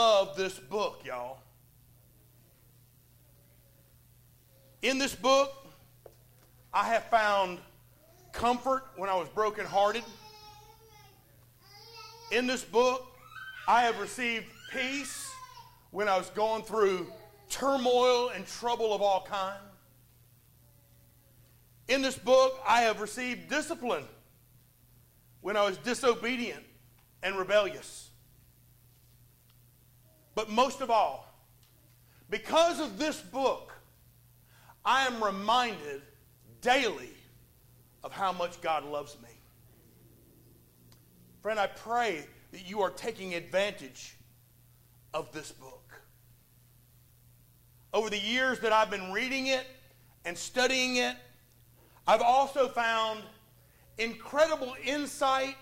love 0.00 0.34
this 0.34 0.58
book, 0.58 1.02
y'all. 1.04 1.40
In 4.80 4.96
this 4.96 5.14
book, 5.14 5.52
I 6.72 6.86
have 6.86 7.04
found 7.10 7.58
comfort 8.32 8.84
when 8.96 9.10
I 9.10 9.14
was 9.14 9.28
brokenhearted. 9.28 10.02
In 12.32 12.46
this 12.46 12.64
book, 12.64 13.12
I 13.68 13.82
have 13.82 14.00
received 14.00 14.46
peace 14.72 15.30
when 15.90 16.08
I 16.08 16.16
was 16.16 16.30
going 16.30 16.62
through 16.62 17.06
turmoil 17.50 18.30
and 18.30 18.46
trouble 18.46 18.94
of 18.94 19.02
all 19.02 19.26
kinds. 19.28 19.60
In 21.88 22.00
this 22.00 22.16
book, 22.16 22.58
I 22.66 22.80
have 22.82 23.02
received 23.02 23.50
discipline 23.50 24.04
when 25.42 25.58
I 25.58 25.64
was 25.64 25.76
disobedient 25.76 26.64
and 27.22 27.36
rebellious. 27.36 28.09
But 30.40 30.48
most 30.48 30.80
of 30.80 30.90
all, 30.90 31.30
because 32.30 32.80
of 32.80 32.96
this 32.98 33.20
book, 33.20 33.74
I 34.86 35.06
am 35.06 35.22
reminded 35.22 36.00
daily 36.62 37.12
of 38.02 38.12
how 38.12 38.32
much 38.32 38.58
God 38.62 38.86
loves 38.86 39.18
me. 39.22 39.28
Friend, 41.42 41.60
I 41.60 41.66
pray 41.66 42.24
that 42.52 42.66
you 42.66 42.80
are 42.80 42.88
taking 42.88 43.34
advantage 43.34 44.16
of 45.12 45.30
this 45.30 45.52
book. 45.52 45.92
Over 47.92 48.08
the 48.08 48.18
years 48.18 48.60
that 48.60 48.72
I've 48.72 48.90
been 48.90 49.12
reading 49.12 49.48
it 49.48 49.66
and 50.24 50.38
studying 50.38 50.96
it, 50.96 51.16
I've 52.06 52.22
also 52.22 52.66
found 52.68 53.20
incredible 53.98 54.74
insight 54.86 55.56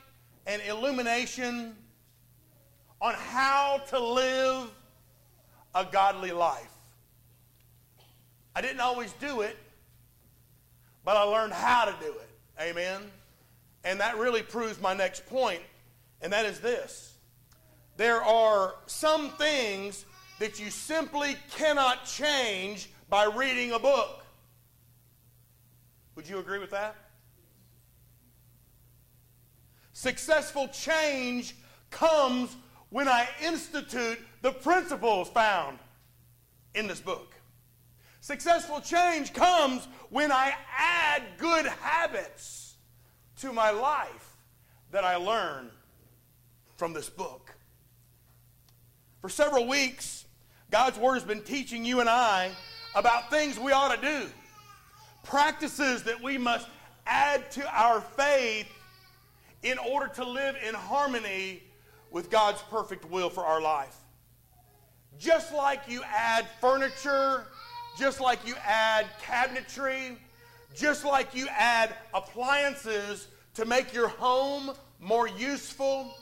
and 0.47 0.62
illumination 0.62 1.74
on 3.00 3.14
how 3.14 3.80
to 3.88 3.98
live 3.98 4.70
a 5.74 5.84
godly 5.84 6.32
life. 6.32 6.72
I 8.55 8.60
didn't 8.60 8.80
always 8.80 9.12
do 9.14 9.42
it, 9.42 9.56
but 11.05 11.16
I 11.16 11.22
learned 11.22 11.52
how 11.52 11.84
to 11.84 11.94
do 12.00 12.12
it. 12.12 12.28
Amen. 12.60 13.02
And 13.84 14.00
that 14.00 14.18
really 14.18 14.42
proves 14.42 14.80
my 14.80 14.94
next 14.94 15.27
point, 15.27 15.60
and 16.20 16.32
that 16.32 16.44
is 16.44 16.60
this. 16.60 17.14
There 17.96 18.22
are 18.22 18.74
some 18.86 19.30
things 19.30 20.05
that 20.38 20.60
you 20.60 20.70
simply 20.70 21.36
cannot 21.50 22.05
change 22.05 22.90
by 23.08 23.24
reading 23.24 23.72
a 23.72 23.78
book. 23.78 24.24
Would 26.14 26.28
you 26.28 26.38
agree 26.38 26.58
with 26.58 26.70
that? 26.70 26.96
Successful 29.92 30.68
change 30.68 31.56
comes 31.90 32.56
when 32.91 33.08
I 33.08 33.28
institute 33.42 34.19
the 34.42 34.53
principles 34.53 35.28
found 35.28 35.78
in 36.75 36.86
this 36.86 37.00
book. 37.00 37.34
Successful 38.20 38.80
change 38.80 39.33
comes 39.33 39.86
when 40.11 40.33
I 40.33 40.53
add 40.77 41.22
good 41.39 41.67
habits 41.67 42.77
to 43.41 43.53
my 43.53 43.70
life 43.70 44.36
that 44.91 45.05
I 45.05 45.17
learn 45.17 45.70
from 46.77 46.92
this 46.92 47.08
book. 47.08 47.55
For 49.20 49.28
several 49.28 49.67
weeks, 49.67 50.25
God's 50.70 50.98
Word 50.98 51.14
has 51.14 51.25
been 51.25 51.42
teaching 51.42 51.84
you 51.84 52.00
and 52.00 52.08
I 52.08 52.50
about 52.95 53.30
things 53.30 53.58
we 53.58 53.73
ought 53.73 53.95
to 53.95 54.00
do, 54.00 54.27
practices 55.25 56.05
that 56.05 56.23
we 56.23 56.39
must 56.39 56.69
add 57.06 57.50
to 57.52 57.69
our 57.70 58.00
faith 58.00 58.69
in 59.62 59.78
order 59.78 60.08
to 60.14 60.25
live 60.25 60.56
in 60.67 60.75
harmony 60.75 61.62
with 62.11 62.31
God's 62.31 62.62
perfect 62.62 63.05
will 63.11 63.31
for 63.31 63.45
our 63.45 63.61
life. 63.61 63.97
Just 65.19 65.53
like 65.53 65.83
you 65.89 66.03
add 66.05 66.47
furniture, 66.61 67.47
just 67.98 68.20
like 68.20 68.47
you 68.47 68.55
add 68.64 69.06
cabinetry, 69.23 70.17
just 70.75 71.05
like 71.05 71.34
you 71.34 71.48
add 71.48 71.95
appliances 72.14 73.29
to 73.55 73.64
make 73.64 73.92
your 73.92 74.08
home 74.08 74.70
more 75.01 75.29
useful. 75.29 76.14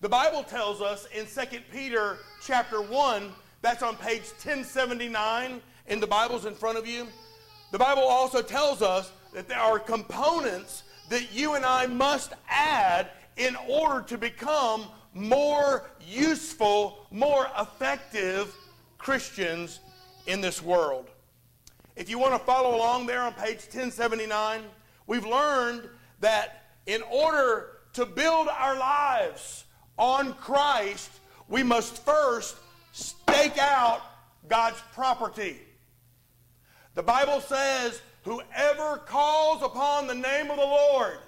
The 0.00 0.08
Bible 0.08 0.42
tells 0.42 0.80
us 0.80 1.06
in 1.14 1.26
2 1.26 1.60
Peter 1.72 2.18
chapter 2.42 2.82
1 2.82 3.32
that's 3.62 3.82
on 3.82 3.96
page 3.96 4.22
1079 4.44 5.60
in 5.88 6.00
the 6.00 6.06
Bibles 6.06 6.44
in 6.44 6.54
front 6.54 6.78
of 6.78 6.86
you. 6.86 7.08
The 7.72 7.78
Bible 7.78 8.02
also 8.02 8.42
tells 8.42 8.82
us 8.82 9.10
that 9.32 9.48
there 9.48 9.58
are 9.58 9.78
components 9.78 10.82
that 11.08 11.32
you 11.32 11.54
and 11.54 11.64
I 11.64 11.86
must 11.86 12.32
add 12.48 13.10
in 13.36 13.56
order 13.68 14.02
to 14.02 14.18
become 14.18 14.86
more 15.16 15.90
useful, 16.06 17.06
more 17.10 17.48
effective 17.58 18.54
Christians 18.98 19.80
in 20.26 20.40
this 20.40 20.62
world. 20.62 21.08
If 21.96 22.10
you 22.10 22.18
want 22.18 22.34
to 22.34 22.38
follow 22.38 22.76
along 22.76 23.06
there 23.06 23.22
on 23.22 23.32
page 23.32 23.60
1079, 23.62 24.62
we've 25.06 25.24
learned 25.24 25.88
that 26.20 26.64
in 26.84 27.02
order 27.02 27.78
to 27.94 28.04
build 28.04 28.48
our 28.48 28.78
lives 28.78 29.64
on 29.98 30.34
Christ, 30.34 31.10
we 31.48 31.62
must 31.62 32.04
first 32.04 32.56
stake 32.92 33.58
out 33.58 34.02
God's 34.48 34.80
property. 34.92 35.58
The 36.94 37.02
Bible 37.02 37.40
says, 37.40 38.00
Whoever 38.24 38.98
calls 38.98 39.62
upon 39.62 40.06
the 40.06 40.14
name 40.14 40.50
of 40.50 40.56
the 40.56 40.62
Lord 40.62 41.18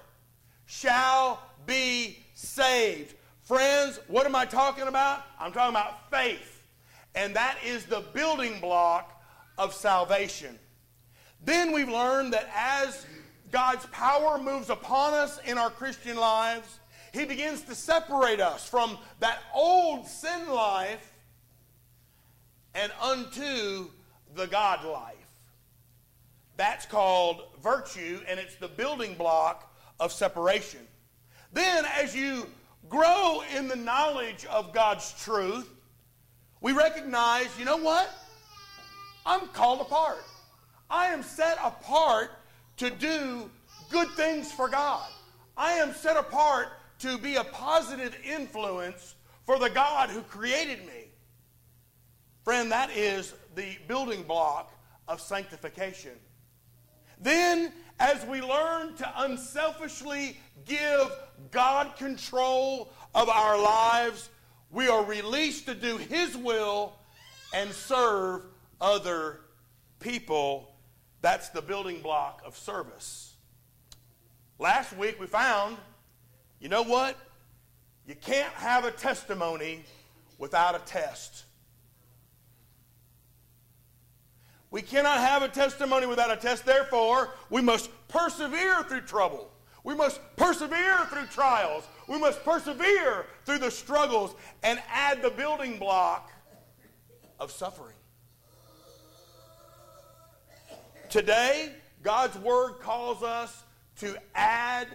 shall 0.66 1.41
be 1.65 2.19
saved. 2.34 3.15
Friends, 3.48 3.98
what 4.09 4.26
am 4.26 4.36
I 4.36 4.44
talking 4.44 4.88
about? 4.88 5.25
I'm 5.41 5.53
talking 5.53 5.75
about 5.75 6.10
faith. 6.10 6.66
And 7.14 7.34
that 7.34 7.56
is 7.64 7.86
the 7.86 8.04
building 8.12 8.60
block 8.60 9.22
of 9.56 9.72
salvation. 9.72 10.59
Then 11.42 11.72
we've 11.72 11.88
learned 11.88 12.34
that 12.34 12.50
as 12.54 13.06
God's 13.50 13.86
power 13.86 14.36
moves 14.36 14.69
upon 14.69 15.14
us 15.14 15.41
in 15.47 15.56
our 15.56 15.70
Christian 15.70 16.19
lives, 16.19 16.78
He 17.14 17.25
begins 17.25 17.62
to 17.62 17.75
separate 17.75 18.38
us 18.38 18.69
from 18.69 18.98
that 19.20 19.38
old 19.54 20.06
sin 20.06 20.50
life 20.50 21.10
and 22.75 22.92
unto 23.00 23.88
the 24.34 24.47
God 24.47 24.84
life. 24.84 25.15
That's 26.59 26.84
called 26.84 27.44
virtue, 27.62 28.20
and 28.28 28.38
it's 28.38 28.56
the 28.56 28.69
building 28.69 29.15
block 29.15 29.75
of 29.98 30.12
separation. 30.12 30.80
Then, 31.54 31.86
as 31.98 32.15
you 32.15 32.47
grow 32.89 33.43
in 33.56 33.69
the 33.69 33.77
knowledge 33.77 34.44
of 34.47 34.72
God's 34.72 35.15
truth, 35.22 35.69
we 36.61 36.72
recognize, 36.72 37.47
you 37.59 37.65
know 37.65 37.77
what? 37.77 38.11
I'm 39.25 39.47
called 39.49 39.81
apart. 39.81 40.25
I 40.91 41.09
am 41.09 41.22
set 41.22 41.59
apart 41.62 42.31
to 42.78 42.91
do 42.91 43.50
good 43.91 44.09
things 44.11 44.50
for 44.50 44.69
God. 44.69 45.09
I 45.56 45.72
am 45.72 45.93
set 45.93 46.16
apart 46.16 46.69
to 47.00 47.19
be 47.19 47.37
a 47.37 47.44
positive 47.44 48.16
influence 48.25 49.15
for 49.45 49.59
the 49.59 49.71
God 49.71 50.10
who 50.10 50.22
created 50.22 50.81
me. 50.87 51.10
Friend, 52.45 52.71
that 52.72 52.91
is 52.91 53.34
the 53.55 53.77
building 53.87 54.22
block 54.22 54.72
of 55.06 55.21
sanctification. 55.21 56.12
Then, 57.21 57.72
as 58.00 58.25
we 58.26 58.41
learn 58.41 58.94
to 58.97 59.12
unselfishly 59.22 60.36
give 60.64 61.10
God 61.50 61.97
control 61.97 62.92
of 63.14 63.28
our 63.28 63.60
lives, 63.60 64.31
we 64.70 64.88
are 64.88 65.04
released 65.04 65.66
to 65.66 65.75
do 65.75 65.97
His 65.97 66.36
will 66.36 66.92
and 67.54 67.70
serve 67.72 68.42
other 68.81 69.41
people. 69.98 70.75
That's 71.20 71.48
the 71.48 71.62
building 71.62 72.00
block 72.00 72.42
of 72.44 72.56
service. 72.56 73.34
Last 74.59 74.97
week 74.97 75.19
we 75.19 75.26
found, 75.26 75.76
you 76.60 76.69
know 76.69 76.82
what? 76.82 77.16
You 78.06 78.15
can't 78.15 78.53
have 78.54 78.84
a 78.84 78.91
testimony 78.91 79.84
without 80.38 80.75
a 80.75 80.78
test. 80.80 81.44
We 84.70 84.82
cannot 84.82 85.18
have 85.18 85.42
a 85.42 85.48
testimony 85.48 86.06
without 86.06 86.30
a 86.30 86.36
test. 86.36 86.66
Therefore, 86.66 87.30
we 87.48 87.62
must 87.62 87.91
persevere 88.09 88.82
through 88.82 89.03
trouble. 89.03 89.50
We 89.82 89.94
must 89.94 90.20
persevere 90.36 91.06
through 91.06 91.26
trials. 91.26 91.84
We 92.06 92.18
must 92.18 92.44
persevere 92.44 93.26
through 93.47 93.59
the 93.59 93.70
struggles 93.70 94.34
and 94.62 94.82
add 94.91 95.22
the 95.22 95.30
building 95.30 95.78
block 95.78 96.30
of 97.41 97.50
suffering. 97.50 97.94
Today, 101.09 101.72
God's 102.03 102.36
Word 102.38 102.80
calls 102.80 103.22
us 103.22 103.62
to 104.00 104.16
add 104.34 104.88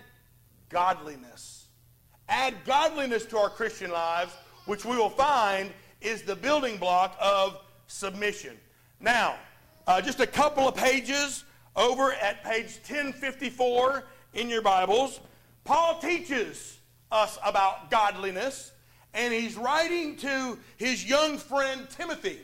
godliness. 0.69 1.65
Add 2.29 2.53
godliness 2.65 3.25
to 3.27 3.37
our 3.37 3.49
Christian 3.49 3.91
lives, 3.91 4.33
which 4.65 4.85
we 4.85 4.95
will 4.95 5.09
find 5.09 5.71
is 6.01 6.21
the 6.21 6.35
building 6.35 6.77
block 6.77 7.17
of 7.19 7.59
submission. 7.87 8.57
Now, 8.99 9.35
uh, 9.87 10.01
just 10.01 10.19
a 10.19 10.27
couple 10.27 10.67
of 10.67 10.75
pages 10.75 11.43
over 11.75 12.13
at 12.13 12.43
page 12.43 12.79
1054 12.87 14.03
in 14.33 14.49
your 14.49 14.61
Bibles, 14.61 15.19
Paul 15.63 15.99
teaches 15.99 16.77
us 17.11 17.37
about 17.45 17.89
godliness, 17.91 18.71
and 19.13 19.33
he's 19.33 19.55
writing 19.55 20.15
to 20.17 20.57
his 20.77 21.07
young 21.07 21.37
friend 21.37 21.87
Timothy. 21.89 22.39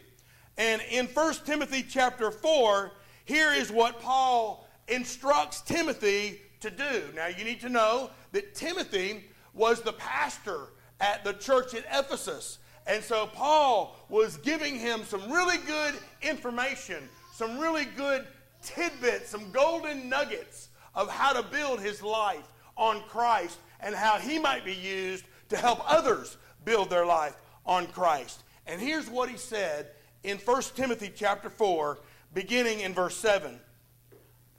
And 0.57 0.81
in 0.91 1.07
1 1.07 1.33
Timothy 1.45 1.83
chapter 1.87 2.31
4, 2.31 2.91
here 3.25 3.53
is 3.53 3.71
what 3.71 4.01
Paul 4.01 4.67
instructs 4.87 5.61
Timothy 5.61 6.41
to 6.59 6.69
do. 6.69 7.03
Now, 7.15 7.27
you 7.27 7.45
need 7.45 7.61
to 7.61 7.69
know 7.69 8.09
that 8.31 8.55
Timothy 8.55 9.25
was 9.53 9.81
the 9.81 9.93
pastor 9.93 10.67
at 10.99 11.23
the 11.23 11.33
church 11.33 11.73
at 11.73 11.85
Ephesus. 11.91 12.59
And 12.87 13.03
so 13.03 13.27
Paul 13.27 13.95
was 14.09 14.37
giving 14.37 14.77
him 14.77 15.03
some 15.03 15.31
really 15.31 15.57
good 15.65 15.95
information, 16.21 17.07
some 17.39 17.57
really 17.57 17.85
good 17.85 18.27
tidbits, 18.61 19.29
some 19.29 19.49
golden 19.51 20.09
nuggets 20.09 20.67
of 20.93 21.09
how 21.09 21.31
to 21.31 21.41
build 21.41 21.79
his 21.79 22.03
life 22.03 22.43
on 22.75 23.01
Christ 23.03 23.57
and 23.79 23.95
how 23.95 24.17
he 24.17 24.37
might 24.37 24.65
be 24.65 24.73
used 24.73 25.23
to 25.47 25.55
help 25.55 25.79
others 25.89 26.35
build 26.65 26.89
their 26.89 27.05
life 27.05 27.37
on 27.65 27.87
Christ. 27.87 28.43
And 28.67 28.81
here's 28.81 29.09
what 29.09 29.29
he 29.29 29.37
said 29.37 29.87
in 30.23 30.37
1 30.37 30.61
Timothy 30.75 31.13
chapter 31.15 31.49
4, 31.49 31.99
beginning 32.33 32.81
in 32.81 32.93
verse 32.93 33.15
7. 33.15 33.57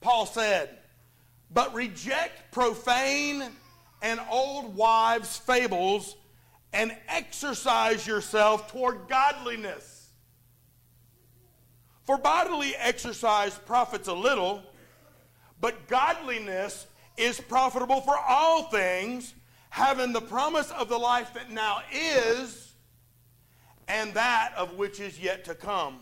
Paul 0.00 0.24
said, 0.24 0.70
But 1.52 1.74
reject 1.74 2.50
profane 2.50 3.42
and 4.00 4.20
old 4.30 4.74
wives' 4.74 5.36
fables 5.36 6.16
and 6.72 6.96
exercise 7.08 8.06
yourself 8.06 8.72
toward 8.72 9.06
godliness. 9.06 9.89
For 12.10 12.18
bodily 12.18 12.74
exercise 12.74 13.56
profits 13.56 14.08
a 14.08 14.12
little, 14.12 14.64
but 15.60 15.86
godliness 15.86 16.88
is 17.16 17.40
profitable 17.40 18.00
for 18.00 18.18
all 18.18 18.64
things, 18.64 19.32
having 19.68 20.12
the 20.12 20.20
promise 20.20 20.72
of 20.72 20.88
the 20.88 20.98
life 20.98 21.32
that 21.34 21.52
now 21.52 21.82
is 21.94 22.72
and 23.86 24.12
that 24.14 24.54
of 24.56 24.74
which 24.74 24.98
is 24.98 25.20
yet 25.20 25.44
to 25.44 25.54
come. 25.54 26.00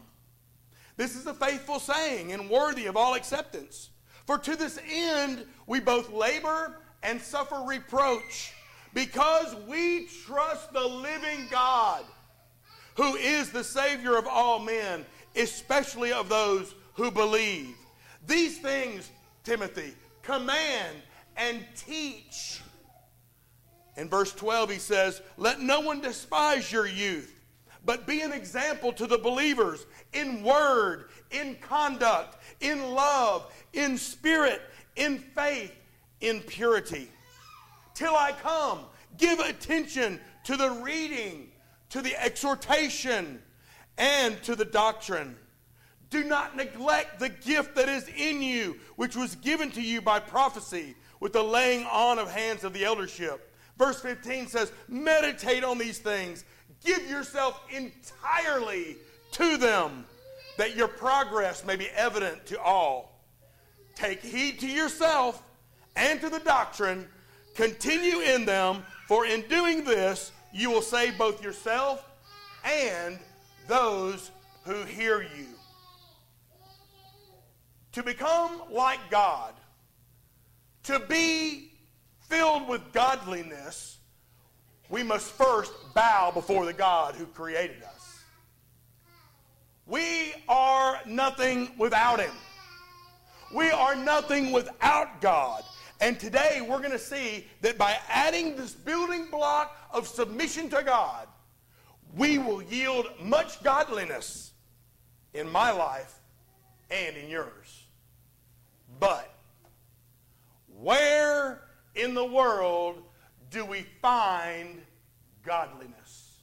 This 0.97 1.15
is 1.15 1.27
a 1.27 1.35
faithful 1.35 1.79
saying 1.79 2.33
and 2.33 2.49
worthy 2.49 2.87
of 2.87 2.97
all 2.97 3.13
acceptance. 3.13 3.91
For 4.25 4.39
to 4.39 4.57
this 4.57 4.81
end 4.91 5.45
we 5.67 5.79
both 5.79 6.11
labor 6.11 6.81
and 7.03 7.21
suffer 7.21 7.63
reproach 7.67 8.55
because 8.95 9.55
we 9.69 10.09
trust 10.25 10.73
the 10.73 10.89
living 10.89 11.49
God 11.51 12.03
who 12.99 13.15
is 13.15 13.51
the 13.51 13.63
Savior 13.63 14.17
of 14.17 14.27
all 14.27 14.59
men, 14.59 15.07
especially 15.37 16.13
of 16.13 16.29
those 16.29 16.75
who 16.95 17.11
believe. 17.11 17.75
These 18.27 18.59
things, 18.59 19.11
Timothy, 19.45 19.95
command 20.23 20.97
and 21.37 21.65
teach. 21.77 22.61
In 23.97 24.09
verse 24.09 24.33
12, 24.33 24.71
he 24.71 24.79
says, 24.79 25.23
Let 25.37 25.61
no 25.61 25.81
one 25.81 26.01
despise 26.01 26.71
your 26.71 26.87
youth, 26.87 27.35
but 27.85 28.07
be 28.07 28.21
an 28.21 28.33
example 28.33 28.93
to 28.93 29.07
the 29.07 29.19
believers 29.19 29.87
in 30.13 30.43
word, 30.43 31.11
in 31.31 31.57
conduct, 31.57 32.37
in 32.61 32.93
love, 32.93 33.53
in 33.73 33.97
spirit, 33.97 34.63
in 34.97 35.19
faith, 35.19 35.75
in 36.21 36.41
purity 36.41 37.09
till 37.99 38.15
I 38.15 38.33
come. 38.41 38.79
Give 39.17 39.41
attention 39.41 40.21
to 40.45 40.57
the 40.57 40.71
reading, 40.71 41.51
to 41.91 42.01
the 42.01 42.15
exhortation, 42.23 43.43
and 43.99 44.41
to 44.45 44.56
the 44.56 44.65
doctrine. 44.65 45.37
Do 46.11 46.25
not 46.25 46.56
neglect 46.56 47.19
the 47.19 47.29
gift 47.29 47.75
that 47.75 47.89
is 47.89 48.09
in 48.17 48.41
you, 48.41 48.79
which 48.97 49.15
was 49.15 49.35
given 49.37 49.71
to 49.73 49.83
you 49.83 50.00
by 50.00 50.21
prophecy 50.21 50.95
with 51.21 51.33
the 51.33 51.43
laying 51.43 51.85
on 51.87 52.19
of 52.19 52.31
hands 52.31 52.65
of 52.65 52.73
the 52.73 52.85
eldership. 52.85 53.53
Verse 53.77 54.00
15 54.00 54.47
says, 54.47 54.73
Meditate 54.89 55.65
on 55.65 55.77
these 55.77 55.99
things, 55.99 56.45
give 56.85 57.09
yourself 57.11 57.61
entirely 57.71 58.97
to 59.33 59.56
them, 59.56 60.06
that 60.56 60.77
your 60.77 60.89
progress 60.89 61.65
may 61.67 61.77
be 61.77 61.89
evident 61.89 62.47
to 62.47 62.61
all. 62.61 63.21
Take 63.95 64.23
heed 64.23 64.61
to 64.61 64.67
yourself 64.67 65.43
and 65.97 66.21
to 66.21 66.31
the 66.31 66.41
doctrine. 66.41 67.06
Continue 67.55 68.21
in 68.21 68.45
them, 68.45 68.85
for 69.06 69.27
in 69.27 69.43
doing 69.49 69.85
this, 69.85 70.33
you 70.53 70.71
will 70.71 70.83
save 70.83 71.19
both 71.19 71.43
yourself 71.43 72.05
and 72.65 73.19
those 73.69 74.32
who 74.65 74.82
hear 74.82 75.23
you. 75.23 75.47
To 77.93 78.03
become 78.03 78.62
like 78.70 78.99
God, 79.11 79.55
to 80.85 80.99
be 80.99 81.73
filled 82.29 82.69
with 82.69 82.93
godliness, 82.93 83.99
we 84.88 85.03
must 85.03 85.31
first 85.32 85.73
bow 85.94 86.31
before 86.32 86.65
the 86.65 86.73
God 86.73 87.15
who 87.15 87.26
created 87.26 87.82
us. 87.82 88.20
We 89.87 90.35
are 90.49 91.00
nothing 91.06 91.71
without 91.79 92.21
Him. 92.21 92.35
We 93.55 93.71
are 93.71 93.94
nothing 93.94 94.53
without 94.53 95.21
God. 95.21 95.62
And 96.00 96.21
today 96.21 96.64
we're 96.67 96.79
going 96.79 96.91
to 96.91 96.99
see 96.99 97.47
that 97.62 97.79
by 97.79 97.99
adding 98.09 98.56
this 98.56 98.73
building 98.73 99.26
block 99.31 99.76
of 99.91 100.06
submission 100.06 100.69
to 100.71 100.82
God, 100.82 101.26
we 102.17 102.39
will 102.39 102.63
yield 102.63 103.07
much 103.21 103.63
godliness 103.63 104.53
in 105.35 105.51
my 105.51 105.71
life 105.71 106.15
and 106.91 107.17
in 107.17 107.29
yours. 107.29 107.87
But 108.99 109.33
where 110.81 111.63
in 111.95 112.15
the 112.15 112.25
world 112.25 113.03
do 113.51 113.65
we 113.65 113.87
find 114.01 114.81
godliness? 115.45 116.43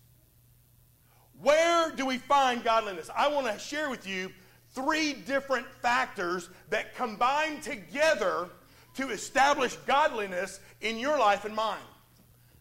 Where 1.42 1.92
do 1.92 2.06
we 2.06 2.18
find 2.18 2.64
godliness? 2.64 3.10
I 3.16 3.28
want 3.28 3.48
to 3.48 3.60
share 3.60 3.90
with 3.90 4.08
you 4.08 4.32
three 4.72 5.14
different 5.14 5.68
factors 5.82 6.50
that 6.70 6.96
combine 6.96 7.62
together 7.62 8.50
to 8.96 9.10
establish 9.10 9.76
godliness 9.86 10.60
in 10.82 10.98
your 10.98 11.18
life 11.18 11.46
and 11.46 11.56
mine. 11.56 11.78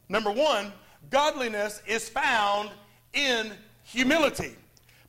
Number 0.09 0.31
one, 0.31 0.73
godliness 1.11 1.83
is 1.87 2.09
found 2.09 2.71
in 3.15 3.53
humility. 3.83 4.55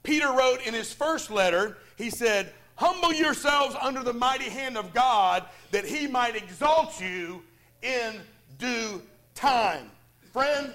Peter 0.04 0.32
wrote 0.32 0.66
in 0.66 0.74
his 0.74 0.94
first 0.94 1.32
letter, 1.32 1.78
he 1.98 2.10
said, 2.10 2.54
Humble 2.76 3.14
yourselves 3.14 3.76
under 3.82 4.04
the 4.04 4.14
mighty 4.14 4.50
hand 4.50 4.78
of 4.78 4.94
God 4.94 5.46
that 5.72 5.86
he 5.86 6.08
might 6.08 6.36
exalt 6.36 7.02
you 7.02 7.42
in 7.82 8.16
due 8.58 9.02
time. 9.34 9.90
Friend, 10.34 10.74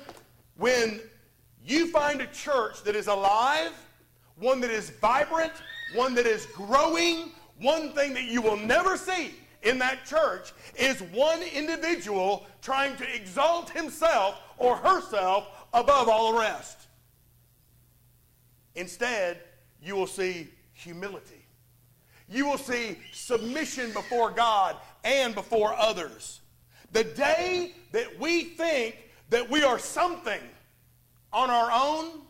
when 0.56 1.00
you 1.64 1.88
find 1.88 2.20
a 2.20 2.26
church 2.28 2.82
that 2.84 2.96
is 2.96 3.06
alive, 3.06 3.72
one 4.36 4.60
that 4.60 4.70
is 4.70 4.90
vibrant, 4.90 5.52
one 5.94 6.14
that 6.14 6.26
is 6.26 6.46
growing, 6.46 7.30
one 7.60 7.92
thing 7.92 8.14
that 8.14 8.24
you 8.24 8.40
will 8.40 8.56
never 8.56 8.96
see 8.96 9.34
in 9.62 9.78
that 9.78 10.06
church 10.06 10.52
is 10.78 11.02
one 11.02 11.42
individual 11.42 12.46
trying 12.62 12.96
to 12.96 13.14
exalt 13.14 13.70
himself 13.70 14.40
or 14.56 14.76
herself 14.76 15.46
above 15.74 16.08
all 16.08 16.32
the 16.32 16.38
rest. 16.38 16.86
Instead, 18.74 19.40
you 19.82 19.96
will 19.96 20.06
see 20.06 20.48
humility. 20.72 21.44
You 22.28 22.46
will 22.46 22.58
see 22.58 22.96
submission 23.12 23.92
before 23.92 24.30
God 24.30 24.76
and 25.04 25.34
before 25.34 25.74
others. 25.74 26.40
The 26.92 27.04
day 27.04 27.72
that 27.92 28.18
we 28.20 28.44
think 28.44 28.96
that 29.30 29.50
we 29.50 29.62
are 29.62 29.78
something 29.78 30.40
on 31.32 31.50
our 31.50 31.70
own 31.72 32.22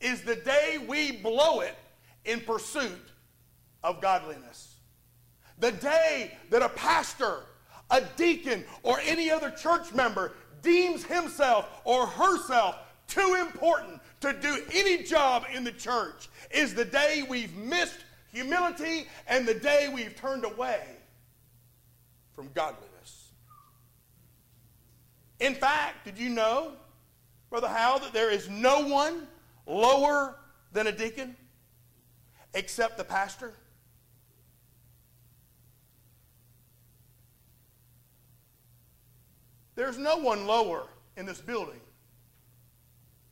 is 0.00 0.22
the 0.22 0.36
day 0.36 0.78
we 0.86 1.12
blow 1.12 1.60
it 1.60 1.76
in 2.24 2.40
pursuit 2.40 3.10
of 3.82 4.00
godliness. 4.00 4.76
The 5.58 5.72
day 5.72 6.36
that 6.50 6.62
a 6.62 6.68
pastor, 6.70 7.40
a 7.90 8.02
deacon, 8.16 8.64
or 8.82 8.98
any 9.04 9.30
other 9.30 9.50
church 9.50 9.92
member 9.94 10.32
deems 10.62 11.04
himself 11.04 11.68
or 11.84 12.06
herself 12.06 12.76
too 13.06 13.36
important 13.40 14.00
to 14.24 14.32
do 14.32 14.62
any 14.72 15.02
job 15.02 15.44
in 15.52 15.64
the 15.64 15.72
church 15.72 16.28
is 16.50 16.74
the 16.74 16.84
day 16.84 17.24
we've 17.28 17.54
missed 17.56 17.98
humility 18.32 19.06
and 19.28 19.46
the 19.46 19.54
day 19.54 19.90
we've 19.92 20.16
turned 20.16 20.44
away 20.44 20.82
from 22.34 22.48
godliness. 22.54 23.30
In 25.40 25.54
fact, 25.54 26.04
did 26.04 26.18
you 26.18 26.30
know, 26.30 26.72
Brother 27.50 27.68
Howell, 27.68 28.00
that 28.00 28.12
there 28.12 28.30
is 28.30 28.48
no 28.48 28.86
one 28.88 29.26
lower 29.66 30.36
than 30.72 30.86
a 30.86 30.92
deacon 30.92 31.36
except 32.54 32.96
the 32.96 33.04
pastor? 33.04 33.52
There's 39.74 39.98
no 39.98 40.16
one 40.16 40.46
lower 40.46 40.86
in 41.16 41.26
this 41.26 41.40
building 41.40 41.80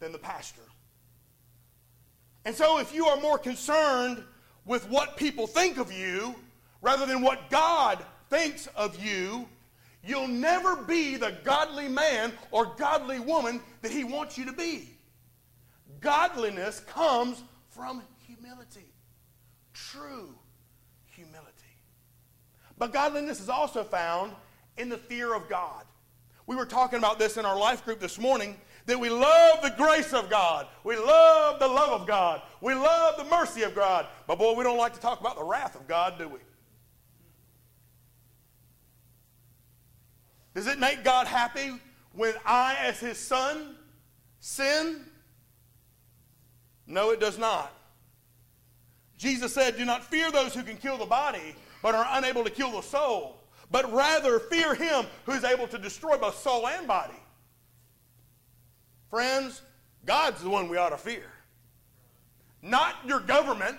than 0.01 0.13
the 0.13 0.19
pastor. 0.19 0.63
And 2.45 2.55
so, 2.55 2.79
if 2.79 2.95
you 2.95 3.07
are 3.07 3.21
more 3.21 3.39
concerned 3.39 4.23
with 4.65 4.89
what 4.89 5.17
people 5.17 5.47
think 5.47 5.79
of 5.79 5.93
you 5.93 6.35
rather 6.81 7.07
than 7.07 7.23
what 7.23 7.51
God 7.51 8.05
thinks 8.31 8.67
of 8.69 9.03
you, 9.03 9.49
you'll 10.05 10.29
never 10.29 10.77
be 10.77 11.17
the 11.17 11.37
godly 11.45 11.89
man 11.89 12.33
or 12.51 12.75
godly 12.77 13.21
woman 13.21 13.61
that 13.83 13.93
He 13.93 14.05
wants 14.05 14.37
you 14.37 14.45
to 14.47 14.53
be. 14.53 14.89
godliness 16.01 16.81
comes 16.81 17.45
from 17.69 18.03
humility. 18.27 18.87
True 19.73 20.35
humility. 21.07 21.53
But 22.77 22.93
godliness 22.93 23.41
is 23.41 23.49
also 23.49 23.85
found 23.85 24.33
in 24.77 24.89
the 24.89 24.99
fear 24.99 25.35
of 25.35 25.49
God. 25.49 25.85
We 26.47 26.57
were 26.57 26.67
talking 26.67 26.99
about 26.99 27.19
this 27.19 27.37
in 27.37 27.45
our 27.45 27.57
life 27.57 27.85
group 27.85 28.01
this 28.01 28.19
morning 28.19 28.57
that 28.87 28.99
we 28.99 29.09
love 29.09 29.63
the 29.63 29.71
grace 29.77 30.13
of 30.13 30.29
God. 30.29 30.67
We 30.85 30.97
love 30.97 31.59
the 31.61 31.69
love 31.69 32.01
of 32.01 32.07
God. 32.07 32.43
We 32.61 32.75
love 32.75 33.17
the 33.17 33.25
mercy 33.25 33.63
of 33.63 33.75
God. 33.75 34.07
But 34.27 34.39
boy, 34.39 34.55
we 34.55 34.65
don't 34.65 34.79
like 34.79 34.95
to 34.95 35.01
talk 35.01 35.21
about 35.21 35.37
the 35.37 35.45
wrath 35.45 35.75
of 35.75 35.87
God, 35.87 36.19
do 36.19 36.29
we? 36.29 36.39
Does 40.55 40.67
it 40.67 40.79
make 40.79 41.03
God 41.03 41.27
happy 41.27 41.73
when 42.13 42.35
I, 42.45 42.77
as 42.81 43.01
his 43.01 43.19
son, 43.19 43.77
sin? 44.41 45.07
No, 46.87 47.11
it 47.11 47.21
does 47.21 47.39
not. 47.39 47.73
Jesus 49.17 49.55
said, 49.55 49.77
Do 49.77 49.85
not 49.85 50.05
fear 50.05 50.31
those 50.31 50.55
who 50.55 50.63
can 50.63 50.77
kill 50.77 50.99
the 50.99 51.07
body, 51.07 51.55
but 51.81 51.95
are 51.95 52.07
unable 52.11 52.45
to 52.45 52.51
kill 52.51 52.73
the 52.73 52.83
soul, 52.83 53.39
but 53.71 53.91
rather 53.93 54.41
fear 54.41 54.75
him 54.75 55.07
who 55.25 55.33
is 55.33 55.45
able 55.45 55.69
to 55.69 55.79
destroy 55.79 56.19
both 56.19 56.37
soul 56.39 56.67
and 56.67 56.87
body. 56.87 57.15
Friends, 59.13 59.61
God's 60.07 60.41
the 60.41 60.49
one 60.49 60.71
we 60.71 60.79
ought 60.79 60.89
to 60.89 60.97
fear. 60.97 61.27
Not 62.63 62.95
your 63.07 63.21
government, 63.21 63.77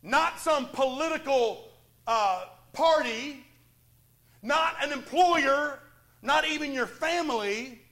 not 0.00 0.38
some 0.38 0.68
political 0.68 1.68
uh, 2.06 2.44
party, 2.72 3.44
not 4.42 4.76
an 4.80 4.92
employer, 4.92 5.80
not 6.22 6.46
even 6.46 6.72
your 6.72 6.86
family. 6.86 7.82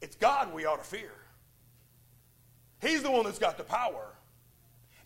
It's 0.00 0.16
God 0.16 0.52
we 0.52 0.64
ought 0.66 0.82
to 0.82 0.90
fear. 0.90 1.12
He's 2.82 3.04
the 3.04 3.10
one 3.12 3.22
that's 3.22 3.38
got 3.38 3.56
the 3.56 3.62
power. 3.62 4.16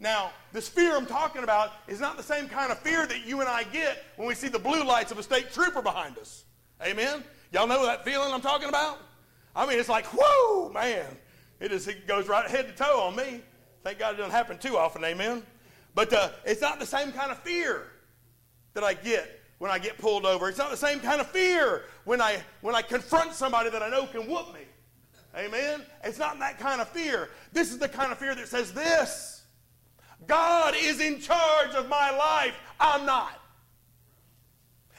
Now, 0.01 0.31
this 0.55 0.69
fear 0.69 0.97
I'm 0.97 1.05
talking 1.05 1.45
about 1.45 1.71
is 1.87 2.01
not 2.01 2.17
the 2.17 2.23
same 2.23 2.49
kind 2.49 2.73
of 2.73 2.79
fear 2.79 3.07
that 3.07 3.27
you 3.27 3.41
and 3.41 3.49
I 3.51 3.65
get 3.65 4.05
when 4.17 4.27
we 4.27 4.35
see 4.35 4.49
the 4.49 4.59
blue 4.59 4.85
lights 4.85 5.13
of 5.13 5.19
a 5.19 5.23
state 5.23 5.53
trooper 5.53 5.83
behind 5.83 6.17
us. 6.17 6.45
Amen? 6.83 7.23
Y'all 7.53 7.67
know 7.67 7.85
that 7.85 8.07
feeling 8.07 8.33
I'm 8.33 8.41
talking 8.41 8.71
about? 8.71 9.01
I 9.55 9.67
mean, 9.67 9.79
it's 9.79 9.89
like, 9.89 10.07
whoa, 10.07 10.71
man. 10.71 11.07
It, 11.61 11.71
just, 11.71 11.89
it 11.89 12.07
goes 12.07 12.29
right 12.29 12.49
head 12.51 12.67
to 12.67 12.75
toe 12.75 13.01
on 13.01 13.17
me. 13.17 13.41
Thank 13.83 13.99
God 13.99 14.15
it 14.15 14.19
doesn't 14.19 14.33
happen 14.33 14.59
too 14.59 14.77
often, 14.77 15.05
amen? 15.05 15.43
But 15.95 16.13
uh, 16.13 16.31
it's 16.45 16.61
not 16.61 16.81
the 16.81 16.87
same 16.87 17.13
kind 17.13 17.31
of 17.31 17.39
fear 17.39 17.87
that 18.75 18.83
I 18.83 18.95
get 18.95 19.41
when 19.59 19.71
I 19.71 19.79
get 19.79 19.99
pulled 19.99 20.27
over. 20.27 20.49
It's 20.49 20.59
not 20.59 20.71
the 20.71 20.77
same 20.77 21.01
kind 21.01 21.21
of 21.21 21.29
fear 21.29 21.85
when 22.05 22.21
I, 22.21 22.43
when 22.61 22.75
I 22.75 22.83
confront 22.83 23.33
somebody 23.35 23.71
that 23.71 23.83
I 23.83 23.89
know 23.89 24.07
can 24.07 24.29
whoop 24.29 24.53
me. 24.53 24.61
Amen? 25.37 25.83
It's 26.03 26.19
not 26.19 26.39
that 26.41 26.59
kind 26.59 26.81
of 26.81 26.89
fear. 26.89 27.31
This 27.53 27.71
is 27.71 27.79
the 27.79 27.89
kind 27.89 28.13
of 28.13 28.19
fear 28.19 28.35
that 28.35 28.49
says 28.49 28.73
this 28.73 29.43
God 30.27 30.75
is 30.77 31.01
in 31.01 31.21
charge 31.21 31.75
of 31.75 31.89
my 31.89 32.11
life. 32.11 32.55
I'm 32.81 33.05
not. 33.07 33.41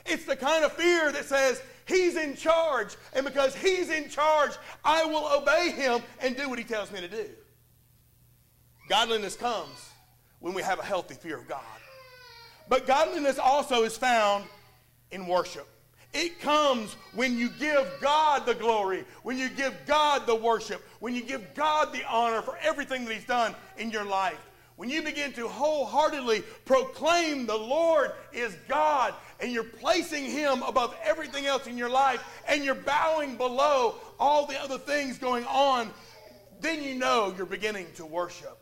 It's 0.05 0.25
the 0.25 0.35
kind 0.35 0.63
of 0.63 0.73
fear 0.73 1.11
that 1.11 1.25
says 1.25 1.61
He's 1.87 2.15
in 2.17 2.35
charge, 2.35 2.95
and 3.13 3.25
because 3.25 3.55
He's 3.55 3.89
in 3.89 4.09
charge, 4.09 4.51
I 4.83 5.05
will 5.05 5.41
obey 5.41 5.71
Him 5.71 6.01
and 6.19 6.35
do 6.35 6.49
what 6.49 6.57
He 6.57 6.65
tells 6.65 6.91
me 6.91 6.99
to 6.99 7.07
do. 7.07 7.29
Godliness 8.89 9.35
comes 9.35 9.89
when 10.39 10.53
we 10.53 10.61
have 10.61 10.79
a 10.79 10.85
healthy 10.85 11.15
fear 11.15 11.37
of 11.37 11.47
God. 11.47 11.61
But 12.67 12.87
godliness 12.87 13.37
also 13.37 13.83
is 13.83 13.97
found 13.97 14.45
in 15.11 15.27
worship. 15.27 15.67
It 16.13 16.39
comes 16.39 16.95
when 17.13 17.37
you 17.37 17.49
give 17.49 17.91
God 18.01 18.45
the 18.45 18.55
glory, 18.55 19.03
when 19.23 19.37
you 19.37 19.49
give 19.49 19.75
God 19.85 20.25
the 20.25 20.35
worship, 20.35 20.81
when 20.99 21.13
you 21.13 21.21
give 21.21 21.53
God 21.53 21.93
the 21.93 22.05
honor 22.07 22.41
for 22.41 22.57
everything 22.61 23.05
that 23.05 23.13
He's 23.13 23.25
done 23.25 23.53
in 23.77 23.91
your 23.91 24.05
life. 24.05 24.39
When 24.77 24.89
you 24.89 25.01
begin 25.01 25.33
to 25.33 25.47
wholeheartedly 25.47 26.41
proclaim 26.65 27.45
the 27.45 27.57
Lord 27.57 28.11
is 28.33 28.55
God 28.67 29.13
and 29.39 29.51
you're 29.51 29.63
placing 29.63 30.25
Him 30.25 30.63
above 30.63 30.95
everything 31.03 31.45
else 31.45 31.67
in 31.67 31.77
your 31.77 31.89
life 31.89 32.23
and 32.47 32.63
you're 32.63 32.75
bowing 32.75 33.35
below 33.37 33.95
all 34.19 34.45
the 34.45 34.59
other 34.59 34.77
things 34.77 35.17
going 35.17 35.45
on, 35.45 35.89
then 36.61 36.83
you 36.83 36.95
know 36.95 37.33
you're 37.35 37.45
beginning 37.45 37.87
to 37.95 38.05
worship. 38.05 38.61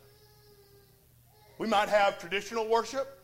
We 1.58 1.68
might 1.68 1.90
have 1.90 2.20
traditional 2.20 2.68
worship, 2.68 3.20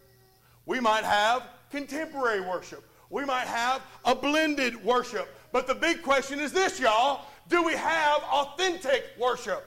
we 0.66 0.80
might 0.80 1.04
have 1.04 1.44
contemporary 1.72 2.42
worship. 2.42 2.86
We 3.10 3.26
might 3.26 3.48
have 3.48 3.82
a 4.06 4.14
blended 4.14 4.84
worship. 4.84 5.28
But 5.52 5.68
the 5.68 5.76
big 5.76 6.04
question 6.04 6.40
is 6.40 6.52
this, 6.52 6.80
y'all. 6.80 7.26
Do 7.48 7.64
we 7.64 7.74
have 7.74 8.22
authentic 8.24 9.04
worship? 9.18 9.66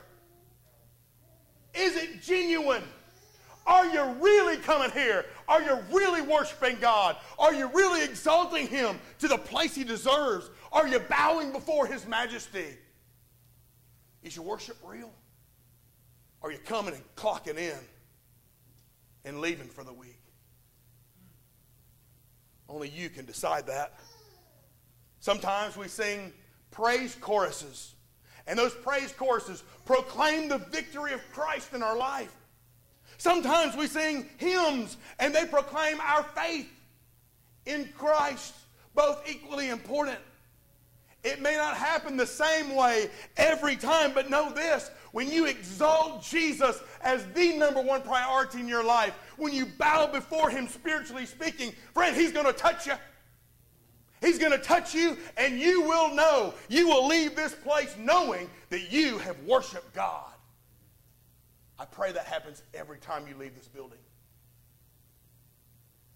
Is 1.74 1.96
it 1.96 2.22
genuine? 2.22 2.84
Are 3.66 3.86
you 3.86 4.02
really 4.20 4.58
coming 4.58 4.90
here? 4.90 5.26
Are 5.52 5.62
you 5.62 5.78
really 5.92 6.22
worshiping 6.22 6.78
God? 6.80 7.16
Are 7.38 7.52
you 7.52 7.66
really 7.74 8.02
exalting 8.02 8.68
Him 8.68 8.98
to 9.18 9.28
the 9.28 9.36
place 9.36 9.74
He 9.74 9.84
deserves? 9.84 10.48
Are 10.72 10.88
you 10.88 10.98
bowing 10.98 11.52
before 11.52 11.86
His 11.86 12.06
majesty? 12.06 12.78
Is 14.22 14.34
your 14.34 14.46
worship 14.46 14.78
real? 14.82 15.12
Are 16.40 16.50
you 16.50 16.56
coming 16.56 16.94
and 16.94 17.02
clocking 17.16 17.58
in 17.58 17.76
and 19.26 19.42
leaving 19.42 19.68
for 19.68 19.84
the 19.84 19.92
week? 19.92 20.22
Only 22.66 22.88
you 22.88 23.10
can 23.10 23.26
decide 23.26 23.66
that. 23.66 23.92
Sometimes 25.20 25.76
we 25.76 25.86
sing 25.86 26.32
praise 26.70 27.14
choruses, 27.20 27.92
and 28.46 28.58
those 28.58 28.72
praise 28.72 29.12
choruses 29.12 29.64
proclaim 29.84 30.48
the 30.48 30.58
victory 30.58 31.12
of 31.12 31.20
Christ 31.30 31.74
in 31.74 31.82
our 31.82 31.96
life. 31.96 32.34
Sometimes 33.22 33.76
we 33.76 33.86
sing 33.86 34.28
hymns, 34.36 34.96
and 35.20 35.32
they 35.32 35.44
proclaim 35.44 36.00
our 36.00 36.24
faith 36.24 36.68
in 37.66 37.88
Christ, 37.96 38.52
both 38.96 39.22
equally 39.30 39.68
important. 39.68 40.18
It 41.22 41.40
may 41.40 41.56
not 41.56 41.76
happen 41.76 42.16
the 42.16 42.26
same 42.26 42.74
way 42.74 43.10
every 43.36 43.76
time, 43.76 44.10
but 44.12 44.28
know 44.28 44.50
this 44.50 44.90
when 45.12 45.30
you 45.30 45.46
exalt 45.46 46.24
Jesus 46.24 46.80
as 47.00 47.24
the 47.26 47.56
number 47.56 47.80
one 47.80 48.02
priority 48.02 48.58
in 48.58 48.66
your 48.66 48.82
life, 48.82 49.14
when 49.36 49.52
you 49.52 49.66
bow 49.66 50.08
before 50.08 50.50
Him 50.50 50.66
spiritually 50.66 51.24
speaking, 51.24 51.72
friend, 51.94 52.16
He's 52.16 52.32
going 52.32 52.46
to 52.46 52.52
touch 52.52 52.88
you. 52.88 52.94
He's 54.20 54.40
going 54.40 54.50
to 54.50 54.58
touch 54.58 54.96
you, 54.96 55.16
and 55.36 55.60
you 55.60 55.82
will 55.82 56.12
know. 56.12 56.54
You 56.68 56.88
will 56.88 57.06
leave 57.06 57.36
this 57.36 57.54
place 57.54 57.94
knowing 57.96 58.50
that 58.70 58.90
you 58.90 59.18
have 59.18 59.38
worshiped 59.44 59.94
God. 59.94 60.31
I 61.78 61.84
pray 61.84 62.12
that 62.12 62.26
happens 62.26 62.62
every 62.74 62.98
time 62.98 63.26
you 63.26 63.34
leave 63.36 63.54
this 63.54 63.68
building. 63.68 63.98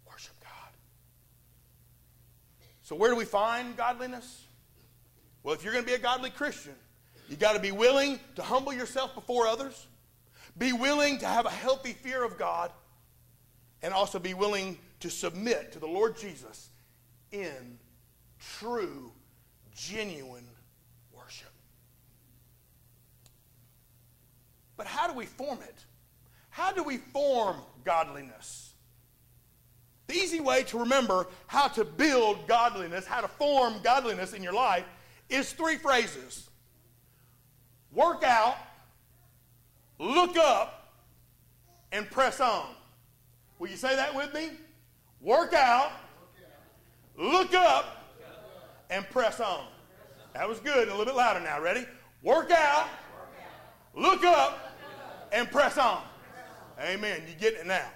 Worship 0.07 0.35
God. 0.41 0.51
So, 2.83 2.95
where 2.95 3.11
do 3.11 3.17
we 3.17 3.25
find 3.25 3.77
godliness? 3.77 4.45
Well, 5.43 5.55
if 5.55 5.65
you're 5.65 5.73
going 5.73 5.85
to 5.85 5.91
be 5.91 5.95
a 5.95 5.99
godly 5.99 6.31
Christian, 6.31 6.75
you 7.29 7.37
got 7.37 7.55
to 7.55 7.61
be 7.61 7.73
willing 7.73 8.21
to 8.37 8.43
humble 8.43 8.73
yourself 8.73 9.15
before 9.15 9.47
others, 9.47 9.87
be 10.57 10.73
willing 10.73 11.19
to 11.19 11.27
have 11.27 11.47
a 11.47 11.51
healthy 11.51 11.93
fear 11.93 12.25
of 12.25 12.39
God, 12.39 12.71
and 13.83 13.93
also 13.93 14.19
be 14.19 14.35
willing 14.35 14.79
to 15.01 15.11
submit 15.11 15.73
to 15.73 15.79
the 15.79 15.87
Lord 15.87 16.17
Jesus 16.17 16.71
in 17.33 17.79
true, 18.39 19.13
genuine 19.75 20.47
worship. 21.13 21.53
But 24.77 24.87
how 24.87 25.07
do 25.07 25.15
we 25.15 25.27
form 25.27 25.59
it? 25.63 25.85
How 26.51 26.73
do 26.73 26.83
we 26.83 26.99
form 26.99 27.57
godliness? 27.85 28.75
The 30.07 30.15
easy 30.15 30.41
way 30.41 30.63
to 30.65 30.79
remember 30.79 31.27
how 31.47 31.69
to 31.69 31.85
build 31.85 32.47
godliness, 32.47 33.07
how 33.07 33.21
to 33.21 33.29
form 33.29 33.75
godliness 33.83 34.33
in 34.33 34.43
your 34.43 34.53
life, 34.53 34.85
is 35.29 35.53
three 35.53 35.77
phrases 35.77 36.49
work 37.93 38.23
out, 38.23 38.57
look 39.99 40.37
up, 40.37 40.93
and 41.93 42.09
press 42.11 42.41
on. 42.41 42.67
Will 43.59 43.69
you 43.69 43.77
say 43.77 43.97
that 43.97 44.15
with 44.15 44.35
me? 44.35 44.51
Work 45.21 45.55
out, 45.55 45.91
look 47.17 47.55
up, 47.55 48.05
and 48.91 49.09
press 49.11 49.41
on. 49.41 49.67
That 50.35 50.49
was 50.49 50.61
good. 50.61 50.89
A 50.89 50.91
little 50.91 51.07
bit 51.07 51.17
louder 51.17 51.41
now. 51.41 51.61
Ready? 51.61 51.87
Work 52.23 52.51
out, 52.51 52.89
look 53.95 54.25
up, 54.25 54.66
and 55.37 55.51
press 55.51 55.77
on. 55.77 56.03
Amen. 56.81 57.23
You 57.29 57.35
get 57.35 57.55
it 57.55 57.67
now. 57.67 57.89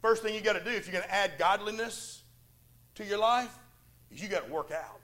First 0.00 0.22
thing 0.22 0.34
you 0.34 0.40
got 0.40 0.54
to 0.54 0.64
do 0.64 0.70
if 0.70 0.86
you're 0.86 0.92
going 0.92 1.04
to 1.04 1.14
add 1.14 1.32
godliness 1.38 2.22
to 2.96 3.04
your 3.04 3.18
life 3.18 3.54
is 4.10 4.22
you 4.22 4.28
got 4.28 4.46
to 4.46 4.52
work 4.52 4.70
out. 4.70 5.00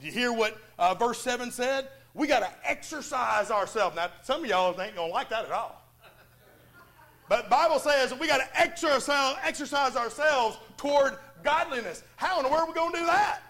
You 0.00 0.10
hear 0.10 0.32
what 0.32 0.56
uh, 0.78 0.94
verse 0.94 1.20
7 1.20 1.50
said? 1.50 1.88
We 2.14 2.26
got 2.26 2.40
to 2.40 2.50
exercise 2.64 3.50
ourselves. 3.50 3.96
Now, 3.96 4.08
some 4.22 4.42
of 4.42 4.50
y'all 4.50 4.68
ain't 4.80 4.94
going 4.94 5.08
to 5.08 5.14
like 5.14 5.28
that 5.30 5.44
at 5.44 5.52
all. 5.52 5.82
But 7.28 7.50
Bible 7.50 7.78
says 7.78 8.14
we 8.14 8.26
got 8.26 8.38
to 8.38 8.60
exercise, 8.60 9.36
exercise 9.42 9.96
ourselves 9.96 10.56
toward 10.78 11.18
godliness. 11.42 12.02
How 12.16 12.38
in 12.38 12.44
the 12.44 12.50
world 12.50 12.62
are 12.62 12.68
we 12.68 12.74
going 12.74 12.92
to 12.92 13.00
do 13.00 13.06
that? 13.06 13.42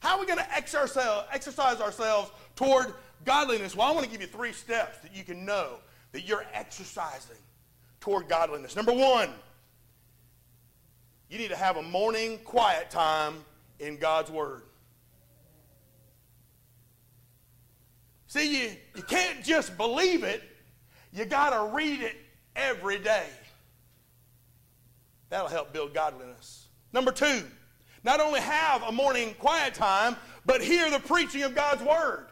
How 0.00 0.14
are 0.14 0.20
we 0.20 0.26
going 0.26 0.38
to 0.38 0.56
exercise 0.56 1.80
ourselves 1.80 2.30
toward 2.56 2.94
godliness, 3.24 3.76
well, 3.76 3.88
I 3.88 3.92
want 3.92 4.04
to 4.04 4.10
give 4.10 4.20
you 4.20 4.26
three 4.26 4.52
steps 4.52 4.98
that 4.98 5.14
you 5.14 5.24
can 5.24 5.44
know 5.44 5.78
that 6.12 6.22
you're 6.22 6.44
exercising 6.52 7.36
toward 8.00 8.28
godliness. 8.28 8.76
Number 8.76 8.92
one, 8.92 9.30
you 11.28 11.38
need 11.38 11.48
to 11.48 11.56
have 11.56 11.78
a 11.78 11.82
morning 11.82 12.38
quiet 12.44 12.90
time 12.90 13.44
in 13.80 13.96
God's 13.96 14.30
Word. 14.30 14.62
See, 18.26 18.64
you, 18.64 18.70
you 18.94 19.02
can't 19.02 19.42
just 19.42 19.76
believe 19.76 20.24
it, 20.24 20.42
you 21.12 21.24
got 21.24 21.50
to 21.50 21.74
read 21.74 22.00
it 22.00 22.16
every 22.56 22.98
day. 22.98 23.26
That'll 25.28 25.48
help 25.48 25.72
build 25.72 25.94
godliness. 25.94 26.66
Number 26.92 27.12
two, 27.12 27.42
not 28.04 28.20
only 28.20 28.40
have 28.40 28.82
a 28.82 28.92
morning 28.92 29.34
quiet 29.38 29.74
time, 29.74 30.16
but 30.44 30.62
hear 30.62 30.90
the 30.90 30.98
preaching 30.98 31.42
of 31.42 31.54
God's 31.54 31.82
Word. 31.82 32.26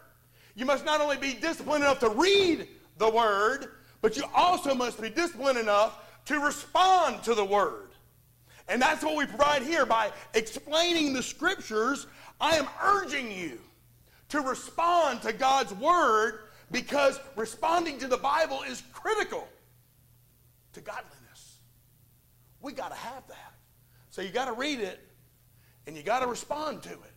You 0.55 0.65
must 0.65 0.85
not 0.85 1.01
only 1.01 1.17
be 1.17 1.33
disciplined 1.33 1.83
enough 1.83 1.99
to 1.99 2.09
read 2.09 2.67
the 2.97 3.09
Word, 3.09 3.67
but 4.01 4.17
you 4.17 4.23
also 4.33 4.73
must 4.73 5.01
be 5.01 5.09
disciplined 5.09 5.57
enough 5.57 5.99
to 6.25 6.39
respond 6.39 7.23
to 7.23 7.35
the 7.35 7.45
Word. 7.45 7.89
And 8.67 8.81
that's 8.81 9.03
what 9.03 9.17
we 9.17 9.25
provide 9.25 9.63
here 9.63 9.85
by 9.85 10.11
explaining 10.33 11.13
the 11.13 11.23
Scriptures. 11.23 12.07
I 12.39 12.55
am 12.55 12.67
urging 12.83 13.31
you 13.31 13.59
to 14.29 14.41
respond 14.41 15.21
to 15.23 15.33
God's 15.33 15.73
Word 15.73 16.39
because 16.71 17.19
responding 17.35 17.99
to 17.99 18.07
the 18.07 18.17
Bible 18.17 18.61
is 18.67 18.81
critical 18.93 19.47
to 20.73 20.81
godliness. 20.81 21.57
We 22.61 22.73
got 22.73 22.89
to 22.89 22.97
have 22.97 23.27
that. 23.27 23.53
So 24.09 24.21
you 24.21 24.29
got 24.29 24.45
to 24.45 24.53
read 24.53 24.79
it 24.79 24.99
and 25.87 25.97
you 25.97 26.03
got 26.03 26.19
to 26.19 26.27
respond 26.27 26.83
to 26.83 26.91
it. 26.91 27.13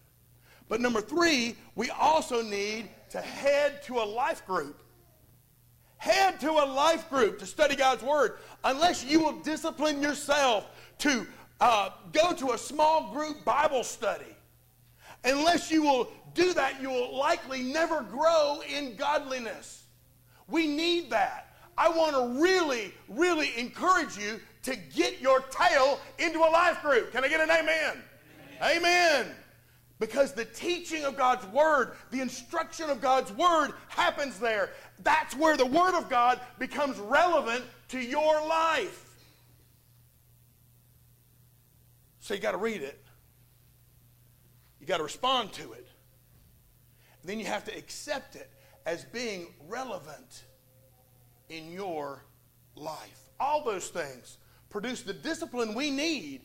But 0.68 0.80
number 0.80 1.00
three, 1.00 1.56
we 1.74 1.90
also 1.90 2.42
need 2.42 2.88
to 3.10 3.20
head 3.20 3.82
to 3.84 3.98
a 3.98 4.04
life 4.04 4.46
group. 4.46 4.82
Head 6.04 6.38
to 6.40 6.50
a 6.50 6.66
life 6.66 7.08
group 7.08 7.38
to 7.38 7.46
study 7.46 7.76
God's 7.76 8.02
Word. 8.02 8.36
Unless 8.62 9.06
you 9.06 9.20
will 9.20 9.38
discipline 9.40 10.02
yourself 10.02 10.68
to 10.98 11.26
uh, 11.62 11.88
go 12.12 12.34
to 12.34 12.52
a 12.52 12.58
small 12.58 13.10
group 13.10 13.42
Bible 13.42 13.82
study. 13.82 14.36
Unless 15.24 15.70
you 15.70 15.82
will 15.82 16.12
do 16.34 16.52
that, 16.52 16.82
you 16.82 16.90
will 16.90 17.16
likely 17.16 17.62
never 17.62 18.02
grow 18.02 18.60
in 18.68 18.96
godliness. 18.96 19.84
We 20.46 20.66
need 20.66 21.08
that. 21.08 21.56
I 21.78 21.88
want 21.88 22.12
to 22.12 22.38
really, 22.38 22.92
really 23.08 23.58
encourage 23.58 24.18
you 24.18 24.42
to 24.64 24.76
get 24.76 25.22
your 25.22 25.40
tail 25.40 25.98
into 26.18 26.38
a 26.40 26.50
life 26.50 26.82
group. 26.82 27.12
Can 27.12 27.24
I 27.24 27.28
get 27.28 27.40
an 27.40 27.50
amen? 27.50 28.02
Amen. 28.60 28.76
amen. 28.76 29.26
Because 30.00 30.32
the 30.32 30.44
teaching 30.44 31.04
of 31.04 31.16
God's 31.16 31.46
Word, 31.46 31.92
the 32.10 32.20
instruction 32.20 32.90
of 32.90 33.00
God's 33.00 33.32
Word 33.32 33.70
happens 33.88 34.38
there. 34.38 34.70
That's 35.02 35.36
where 35.36 35.56
the 35.56 35.66
Word 35.66 35.96
of 35.98 36.08
God 36.08 36.40
becomes 36.58 36.98
relevant 36.98 37.64
to 37.88 37.98
your 37.98 38.46
life. 38.46 39.00
So 42.20 42.34
you 42.34 42.40
got 42.40 42.52
to 42.52 42.58
read 42.58 42.82
it, 42.82 43.02
you 44.80 44.86
got 44.86 44.98
to 44.98 45.02
respond 45.02 45.52
to 45.54 45.72
it. 45.72 45.86
And 47.20 47.30
then 47.30 47.38
you 47.38 47.46
have 47.46 47.64
to 47.64 47.76
accept 47.76 48.36
it 48.36 48.50
as 48.86 49.04
being 49.04 49.48
relevant 49.68 50.44
in 51.48 51.72
your 51.72 52.24
life. 52.76 53.30
All 53.40 53.64
those 53.64 53.88
things 53.88 54.38
produce 54.70 55.02
the 55.02 55.12
discipline 55.12 55.74
we 55.74 55.90
need 55.90 56.42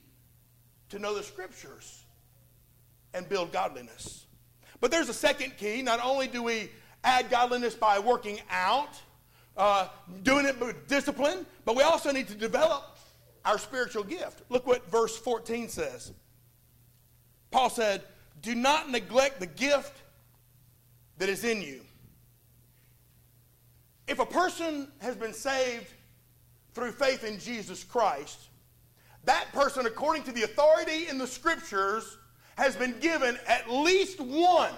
to 0.89 0.99
know 0.99 1.15
the 1.15 1.23
Scriptures 1.23 2.03
and 3.13 3.27
build 3.27 3.51
godliness. 3.51 4.25
But 4.81 4.91
there's 4.91 5.09
a 5.09 5.13
second 5.13 5.57
key. 5.57 5.81
Not 5.81 5.99
only 6.03 6.27
do 6.27 6.43
we 6.43 6.69
add 7.03 7.29
godliness 7.29 7.75
by 7.75 7.99
working 7.99 8.39
out, 8.49 8.99
uh, 9.57 9.87
doing 10.23 10.45
it 10.45 10.59
with 10.59 10.87
discipline, 10.87 11.45
but 11.65 11.75
we 11.75 11.83
also 11.83 12.11
need 12.11 12.27
to 12.27 12.35
develop 12.35 12.97
our 13.45 13.57
spiritual 13.57 14.03
gift. 14.03 14.41
Look 14.49 14.67
what 14.67 14.89
verse 14.89 15.17
14 15.17 15.69
says. 15.69 16.11
Paul 17.51 17.69
said, 17.69 18.03
Do 18.41 18.55
not 18.55 18.89
neglect 18.89 19.39
the 19.39 19.47
gift 19.47 20.01
that 21.17 21.29
is 21.29 21.43
in 21.43 21.61
you. 21.61 21.81
If 24.07 24.19
a 24.19 24.25
person 24.25 24.87
has 24.99 25.15
been 25.15 25.33
saved 25.33 25.87
through 26.73 26.91
faith 26.93 27.23
in 27.23 27.39
Jesus 27.39 27.83
Christ, 27.83 28.39
that 29.25 29.51
person, 29.53 29.85
according 29.85 30.23
to 30.23 30.31
the 30.31 30.43
authority 30.43 31.07
in 31.07 31.17
the 31.17 31.27
scriptures, 31.27 32.17
has 32.57 32.75
been 32.75 32.97
given 32.99 33.37
at 33.47 33.69
least 33.69 34.19
one, 34.19 34.73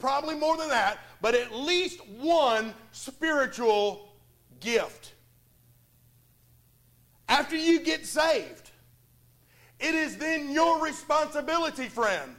probably 0.00 0.34
more 0.34 0.56
than 0.56 0.70
that, 0.70 0.98
but 1.20 1.34
at 1.34 1.52
least 1.54 2.00
one 2.08 2.74
spiritual 2.90 4.08
gift. 4.58 5.12
After 7.28 7.56
you 7.56 7.80
get 7.80 8.06
saved, 8.06 8.70
it 9.78 9.94
is 9.94 10.16
then 10.16 10.50
your 10.50 10.82
responsibility, 10.82 11.88
friend, 11.88 12.34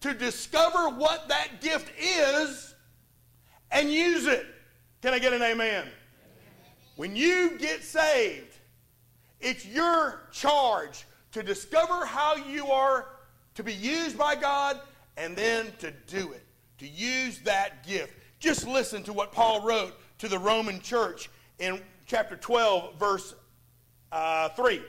to 0.00 0.14
discover 0.14 0.88
what 0.90 1.28
that 1.28 1.60
gift 1.60 1.90
is 1.98 2.74
and 3.70 3.90
use 3.90 4.26
it. 4.26 4.46
Can 5.02 5.14
I 5.14 5.18
get 5.18 5.32
an 5.32 5.42
amen? 5.42 5.86
When 6.96 7.16
you 7.16 7.58
get 7.58 7.82
saved, 7.82 8.56
it's 9.40 9.66
your 9.66 10.28
charge 10.32 11.04
to 11.32 11.42
discover 11.42 12.06
how 12.06 12.36
you 12.36 12.66
are 12.68 13.06
to 13.54 13.62
be 13.62 13.74
used 13.74 14.16
by 14.16 14.34
God 14.34 14.80
and 15.16 15.36
then 15.36 15.72
to 15.80 15.90
do 16.06 16.32
it, 16.32 16.46
to 16.78 16.88
use 16.88 17.40
that 17.40 17.86
gift. 17.86 18.14
Just 18.38 18.66
listen 18.66 19.02
to 19.04 19.12
what 19.12 19.32
Paul 19.32 19.62
wrote 19.62 19.94
to 20.18 20.28
the 20.28 20.38
Roman 20.38 20.80
church 20.80 21.28
in 21.58 21.80
chapter 22.06 22.36
12, 22.36 22.98
verse 22.98 23.34
uh, 24.12 24.48
3. 24.50 24.82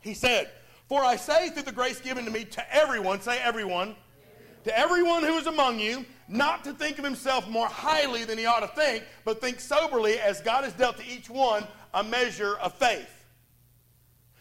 He 0.00 0.14
said, 0.14 0.50
For 0.88 1.04
I 1.04 1.16
say 1.16 1.50
through 1.50 1.64
the 1.64 1.72
grace 1.72 2.00
given 2.00 2.24
to 2.24 2.30
me 2.30 2.44
to 2.44 2.74
everyone, 2.74 3.20
say 3.20 3.38
everyone, 3.42 3.94
to 4.64 4.78
everyone 4.78 5.22
who 5.22 5.36
is 5.36 5.46
among 5.46 5.78
you, 5.78 6.04
not 6.28 6.64
to 6.64 6.72
think 6.72 6.98
of 6.98 7.04
himself 7.04 7.48
more 7.48 7.68
highly 7.68 8.24
than 8.24 8.36
he 8.36 8.46
ought 8.46 8.60
to 8.60 8.68
think, 8.68 9.04
but 9.24 9.40
think 9.40 9.60
soberly 9.60 10.18
as 10.18 10.40
God 10.40 10.64
has 10.64 10.72
dealt 10.72 10.96
to 10.96 11.06
each 11.06 11.30
one 11.30 11.64
a 11.94 12.02
measure 12.02 12.56
of 12.56 12.74
faith. 12.74 13.08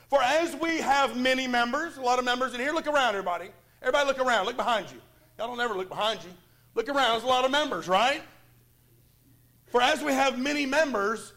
For 0.10 0.22
as 0.22 0.56
we 0.56 0.78
have 0.78 1.18
many 1.18 1.48
members, 1.48 1.98
a 1.98 2.02
lot 2.02 2.20
of 2.20 2.26
members 2.26 2.54
in 2.54 2.60
here, 2.60 2.72
look 2.72 2.88
around, 2.88 3.10
everybody. 3.10 3.50
Everybody 3.82 4.08
look 4.08 4.20
around. 4.20 4.46
Look 4.46 4.58
behind 4.58 4.88
you. 4.92 5.00
Y'all 5.38 5.48
don't 5.48 5.60
ever 5.60 5.76
look 5.76 5.90
behind 5.90 6.24
you. 6.24 6.32
Look 6.76 6.90
around. 6.90 7.12
There's 7.14 7.24
a 7.24 7.28
lot 7.28 7.46
of 7.46 7.52
members, 7.52 7.88
right? 7.88 8.22
For 9.68 9.82
as 9.82 10.04
we 10.04 10.12
have 10.12 10.38
many 10.38 10.66
members, 10.66 11.34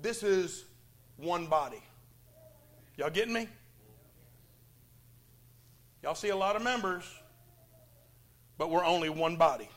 this 0.00 0.22
is 0.22 0.64
one 1.16 1.46
body. 1.46 1.82
Y'all 2.96 3.10
getting 3.10 3.34
me? 3.34 3.48
Y'all 6.02 6.14
see 6.14 6.30
a 6.30 6.36
lot 6.36 6.56
of 6.56 6.62
members, 6.62 7.04
but 8.58 8.70
we're 8.70 8.84
only 8.84 9.08
one 9.08 9.36
body. 9.36 9.68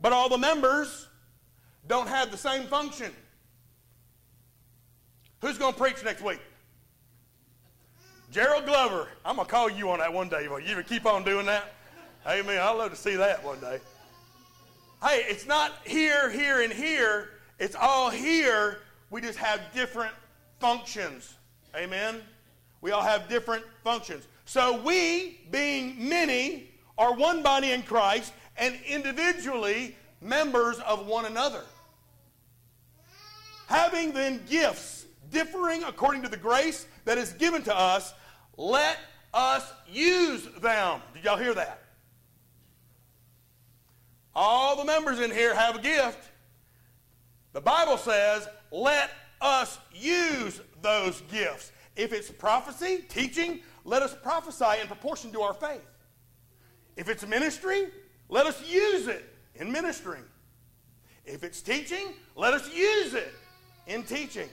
But 0.00 0.12
all 0.12 0.28
the 0.28 0.38
members 0.38 1.08
don't 1.86 2.08
have 2.08 2.30
the 2.30 2.36
same 2.36 2.64
function. 2.64 3.10
Who's 5.40 5.56
going 5.56 5.72
to 5.72 5.78
preach 5.78 6.04
next 6.04 6.22
week? 6.22 6.40
Gerald 8.30 8.66
Glover. 8.66 9.08
I'm 9.24 9.36
going 9.36 9.46
to 9.46 9.50
call 9.50 9.70
you 9.70 9.90
on 9.90 10.00
that 10.00 10.12
one 10.12 10.28
day. 10.28 10.44
You 10.44 10.82
keep 10.82 11.06
on 11.06 11.24
doing 11.24 11.46
that? 11.46 11.72
Amen. 12.26 12.58
I'd 12.58 12.72
love 12.72 12.90
to 12.90 12.96
see 12.96 13.14
that 13.14 13.44
one 13.44 13.60
day. 13.60 13.78
Hey, 15.00 15.24
it's 15.28 15.46
not 15.46 15.72
here, 15.86 16.28
here, 16.28 16.60
and 16.60 16.72
here. 16.72 17.30
It's 17.60 17.76
all 17.76 18.10
here. 18.10 18.78
We 19.10 19.20
just 19.20 19.38
have 19.38 19.60
different 19.72 20.12
functions. 20.58 21.36
Amen. 21.76 22.20
We 22.80 22.90
all 22.90 23.02
have 23.02 23.28
different 23.28 23.64
functions. 23.84 24.26
So 24.44 24.80
we, 24.82 25.40
being 25.52 26.08
many, 26.08 26.70
are 26.98 27.14
one 27.14 27.44
body 27.44 27.70
in 27.70 27.84
Christ 27.84 28.32
and 28.56 28.76
individually 28.88 29.94
members 30.20 30.80
of 30.80 31.06
one 31.06 31.26
another. 31.26 31.62
Having 33.68 34.12
then 34.12 34.40
gifts 34.48 35.06
differing 35.30 35.84
according 35.84 36.22
to 36.22 36.28
the 36.28 36.36
grace 36.36 36.86
that 37.04 37.18
is 37.18 37.34
given 37.34 37.62
to 37.62 37.76
us, 37.76 38.14
let 38.56 38.98
us 39.32 39.72
use 39.88 40.48
them. 40.60 41.00
Did 41.14 41.22
y'all 41.22 41.36
hear 41.36 41.54
that? 41.54 41.85
All 44.38 44.76
the 44.76 44.84
members 44.84 45.18
in 45.18 45.30
here 45.30 45.54
have 45.54 45.76
a 45.76 45.80
gift. 45.80 46.28
The 47.54 47.60
Bible 47.62 47.96
says, 47.96 48.46
let 48.70 49.10
us 49.40 49.78
use 49.94 50.60
those 50.82 51.22
gifts. 51.22 51.72
If 51.96 52.12
it's 52.12 52.30
prophecy, 52.30 52.98
teaching, 53.08 53.60
let 53.86 54.02
us 54.02 54.14
prophesy 54.22 54.78
in 54.82 54.88
proportion 54.88 55.32
to 55.32 55.40
our 55.40 55.54
faith. 55.54 55.80
If 56.96 57.08
it's 57.08 57.26
ministry, 57.26 57.86
let 58.28 58.44
us 58.44 58.62
use 58.68 59.08
it 59.08 59.24
in 59.54 59.72
ministering. 59.72 60.24
If 61.24 61.42
it's 61.42 61.62
teaching, 61.62 62.08
let 62.36 62.52
us 62.52 62.70
use 62.74 63.14
it 63.14 63.32
in 63.86 64.02
teaching. 64.02 64.50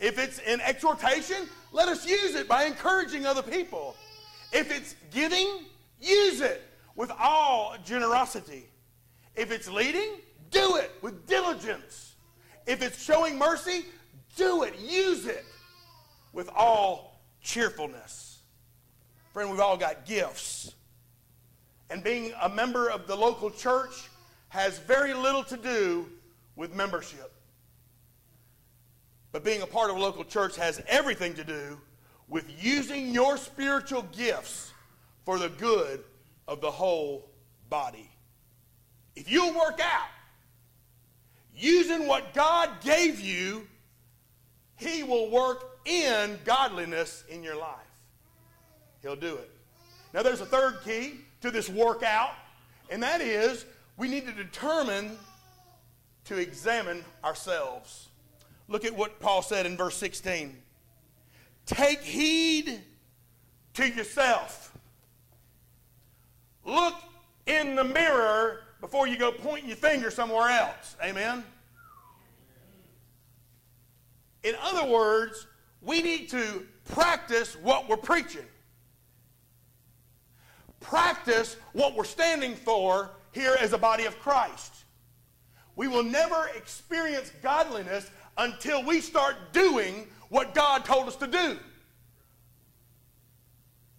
If 0.00 0.18
it's 0.18 0.40
an 0.40 0.60
exhortation, 0.62 1.48
let 1.70 1.86
us 1.86 2.08
use 2.08 2.34
it 2.34 2.48
by 2.48 2.64
encouraging 2.64 3.24
other 3.24 3.42
people. 3.42 3.94
If 4.52 4.72
it's 4.72 4.96
giving, 5.12 5.60
use 6.00 6.40
it. 6.40 6.66
with 7.00 7.10
all 7.18 7.76
generosity. 7.84 8.64
If 9.40 9.50
it's 9.50 9.70
leading, 9.70 10.18
do 10.50 10.76
it 10.76 10.90
with 11.00 11.26
diligence. 11.26 12.16
If 12.66 12.82
it's 12.82 13.02
showing 13.02 13.38
mercy, 13.38 13.86
do 14.36 14.64
it. 14.64 14.78
Use 14.78 15.24
it 15.24 15.46
with 16.34 16.50
all 16.54 17.22
cheerfulness. 17.40 18.40
Friend, 19.32 19.50
we've 19.50 19.58
all 19.58 19.78
got 19.78 20.04
gifts. 20.04 20.74
And 21.88 22.04
being 22.04 22.34
a 22.42 22.50
member 22.50 22.90
of 22.90 23.06
the 23.06 23.16
local 23.16 23.50
church 23.50 24.10
has 24.50 24.78
very 24.80 25.14
little 25.14 25.44
to 25.44 25.56
do 25.56 26.06
with 26.54 26.74
membership. 26.74 27.32
But 29.32 29.42
being 29.42 29.62
a 29.62 29.66
part 29.66 29.88
of 29.90 29.96
a 29.96 30.00
local 30.00 30.24
church 30.24 30.56
has 30.56 30.82
everything 30.86 31.32
to 31.32 31.44
do 31.44 31.80
with 32.28 32.44
using 32.62 33.14
your 33.14 33.38
spiritual 33.38 34.02
gifts 34.14 34.74
for 35.24 35.38
the 35.38 35.48
good 35.48 36.04
of 36.46 36.60
the 36.60 36.70
whole 36.70 37.30
body. 37.70 38.09
If 39.16 39.30
you'll 39.30 39.54
work 39.54 39.80
out 39.82 40.08
using 41.54 42.06
what 42.06 42.32
God 42.34 42.70
gave 42.82 43.20
you, 43.20 43.66
He 44.76 45.02
will 45.02 45.30
work 45.30 45.78
in 45.84 46.38
godliness 46.44 47.24
in 47.28 47.42
your 47.42 47.56
life. 47.56 47.76
He'll 49.02 49.16
do 49.16 49.34
it. 49.36 49.50
Now, 50.12 50.22
there's 50.22 50.40
a 50.40 50.46
third 50.46 50.80
key 50.84 51.20
to 51.40 51.50
this 51.50 51.68
workout, 51.68 52.32
and 52.90 53.02
that 53.02 53.20
is 53.20 53.64
we 53.96 54.08
need 54.08 54.26
to 54.26 54.32
determine 54.32 55.18
to 56.24 56.38
examine 56.38 57.04
ourselves. 57.24 58.08
Look 58.68 58.84
at 58.84 58.94
what 58.94 59.20
Paul 59.20 59.42
said 59.42 59.66
in 59.66 59.76
verse 59.76 59.96
16. 59.96 60.56
Take 61.66 62.00
heed 62.00 62.80
to 63.74 63.88
yourself. 63.88 64.76
Look 66.64 66.94
in 67.46 67.74
the 67.74 67.84
mirror 67.84 68.60
before 68.80 69.06
you 69.06 69.18
go 69.18 69.30
pointing 69.30 69.68
your 69.68 69.76
finger 69.76 70.10
somewhere 70.10 70.48
else. 70.48 70.96
Amen? 71.02 71.44
In 74.42 74.54
other 74.62 74.90
words, 74.90 75.46
we 75.82 76.02
need 76.02 76.28
to 76.30 76.66
practice 76.92 77.56
what 77.56 77.88
we're 77.88 77.96
preaching. 77.96 78.46
Practice 80.80 81.56
what 81.72 81.94
we're 81.94 82.04
standing 82.04 82.54
for 82.54 83.10
here 83.32 83.56
as 83.60 83.72
a 83.72 83.78
body 83.78 84.06
of 84.06 84.18
Christ. 84.18 84.74
We 85.76 85.88
will 85.88 86.02
never 86.02 86.48
experience 86.56 87.32
godliness 87.42 88.10
until 88.38 88.82
we 88.84 89.00
start 89.00 89.36
doing 89.52 90.06
what 90.30 90.54
God 90.54 90.84
told 90.84 91.06
us 91.06 91.16
to 91.16 91.26
do. 91.26 91.58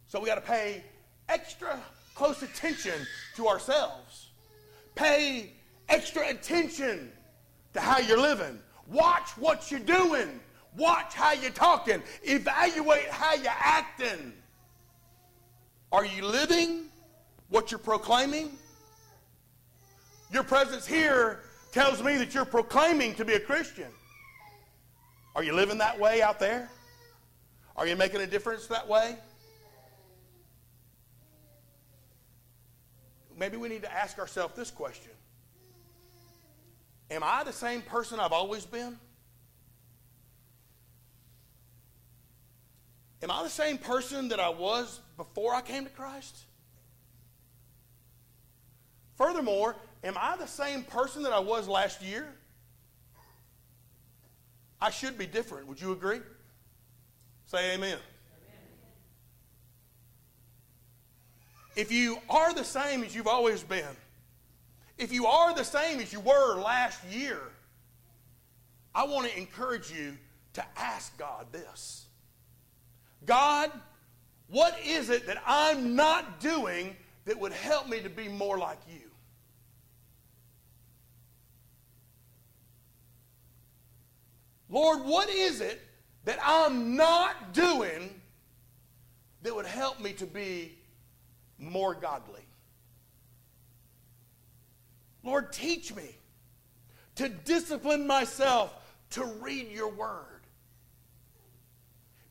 So 0.08 0.20
we 0.20 0.26
got 0.26 0.36
to 0.36 0.41
pay 0.41 0.84
extra 1.30 1.80
close 2.15 2.41
attention 2.41 3.06
to 3.36 3.48
ourselves. 3.48 4.31
Pay 4.95 5.54
extra 5.89 6.27
attention 6.30 7.12
to 7.73 7.80
how 7.80 7.99
you're 7.99 8.19
living. 8.19 8.60
Watch 8.88 9.30
what 9.38 9.71
you're 9.71 9.80
doing. 9.80 10.39
Watch 10.77 11.13
how 11.13 11.34
you're 11.34 11.51
talking. 11.51 12.01
Evaluate 12.23 13.08
how 13.10 13.34
you're 13.36 13.51
acting. 13.58 14.34
Are 15.91 16.06
you 16.06 16.23
living 16.25 16.86
what 17.49 17.71
you're 17.71 17.80
proclaiming? 17.80 18.51
Your 20.32 20.43
presence 20.43 20.88
here 20.88 21.41
tells 21.71 22.01
me 22.01 22.17
that 22.17 22.34
you're 22.34 22.45
proclaiming 22.45 23.15
to 23.15 23.25
be 23.25 23.34
a 23.34 23.39
Christian. 23.39 23.91
Are 25.36 25.43
you 25.43 25.54
living 25.54 25.77
that 25.77 25.99
way 25.99 26.21
out 26.21 26.39
there? 26.39 26.69
Are 27.75 27.88
you 27.88 27.95
making 27.95 28.21
a 28.21 28.27
difference 28.27 28.67
that 28.67 28.88
way? 28.88 29.17
Maybe 33.41 33.58
we 33.58 33.69
need 33.69 33.82
to 33.82 33.91
ask 33.91 34.19
ourselves 34.19 34.54
this 34.56 34.69
question 34.69 35.10
Am 37.10 37.23
I 37.23 37.43
the 37.43 37.51
same 37.51 37.82
person 37.82 38.19
I've 38.19 38.34
always 38.34 38.67
been? 38.67 38.99
Am 43.23 43.32
I 43.32 43.41
the 43.41 43.49
same 43.49 43.80
person 43.80 44.27
that 44.27 44.39
I 44.39 44.49
was 44.49 44.99
before 45.17 45.56
I 45.56 45.62
came 45.62 45.86
to 45.86 45.89
Christ? 45.89 46.38
Furthermore, 49.15 49.75
am 50.04 50.13
I 50.19 50.38
the 50.38 50.45
same 50.45 50.84
person 50.84 51.23
that 51.23 51.34
I 51.34 51.39
was 51.39 51.67
last 51.67 52.04
year? 52.04 52.27
I 54.80 54.91
should 54.91 55.17
be 55.17 55.25
different. 55.25 55.65
Would 55.65 55.82
you 55.82 55.93
agree? 55.93 56.19
Say 57.47 57.73
amen. 57.73 57.97
If 61.76 61.92
you 61.92 62.18
are 62.30 62.54
the 62.54 62.64
same 62.64 63.04
as 63.04 63.16
you've 63.16 63.28
always 63.28 63.64
been, 63.64 63.96
if 64.98 65.12
you 65.12 65.26
are 65.26 65.54
the 65.56 65.64
same 65.64 66.00
as 66.00 66.12
you 66.12 66.20
were 66.20 66.56
last 66.60 67.04
year, 67.06 67.40
I 68.94 69.06
want 69.06 69.30
to 69.30 69.38
encourage 69.38 69.92
you 69.92 70.18
to 70.54 70.66
ask 70.78 71.18
God 71.18 71.48
this 71.52 72.06
God, 73.26 73.72
what 74.48 74.78
is 74.86 75.10
it 75.10 75.28
that 75.28 75.42
I'm 75.46 75.96
not 75.96 76.40
doing 76.40 76.96
that 77.26 77.40
would 77.40 77.54
help 77.54 77.88
me 77.88 78.02
to 78.02 78.10
be 78.10 78.28
more 78.28 78.58
like 78.58 78.80
you? 78.90 79.10
Lord, 84.70 85.04
what 85.04 85.30
is 85.30 85.62
it 85.62 85.82
that 86.26 86.40
I'm 86.44 86.96
not 86.96 87.54
doing 87.54 88.22
that 89.44 89.56
would 89.56 89.66
help 89.66 90.00
me 90.00 90.14
to 90.14 90.26
be 90.26 90.78
more 91.62 91.93
godly? 91.93 92.41
Lord, 95.24 95.54
teach 95.54 95.93
me 95.95 96.15
to 97.15 97.30
discipline 97.30 98.08
myself 98.08 98.74
to 99.12 99.24
read 99.39 99.71
your 99.71 99.89
word. 99.89 100.26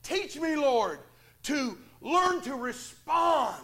Teach 0.02 0.36
me, 0.38 0.56
Lord, 0.56 0.98
to 1.44 1.78
learn 2.00 2.40
to 2.42 2.54
respond 2.54 3.62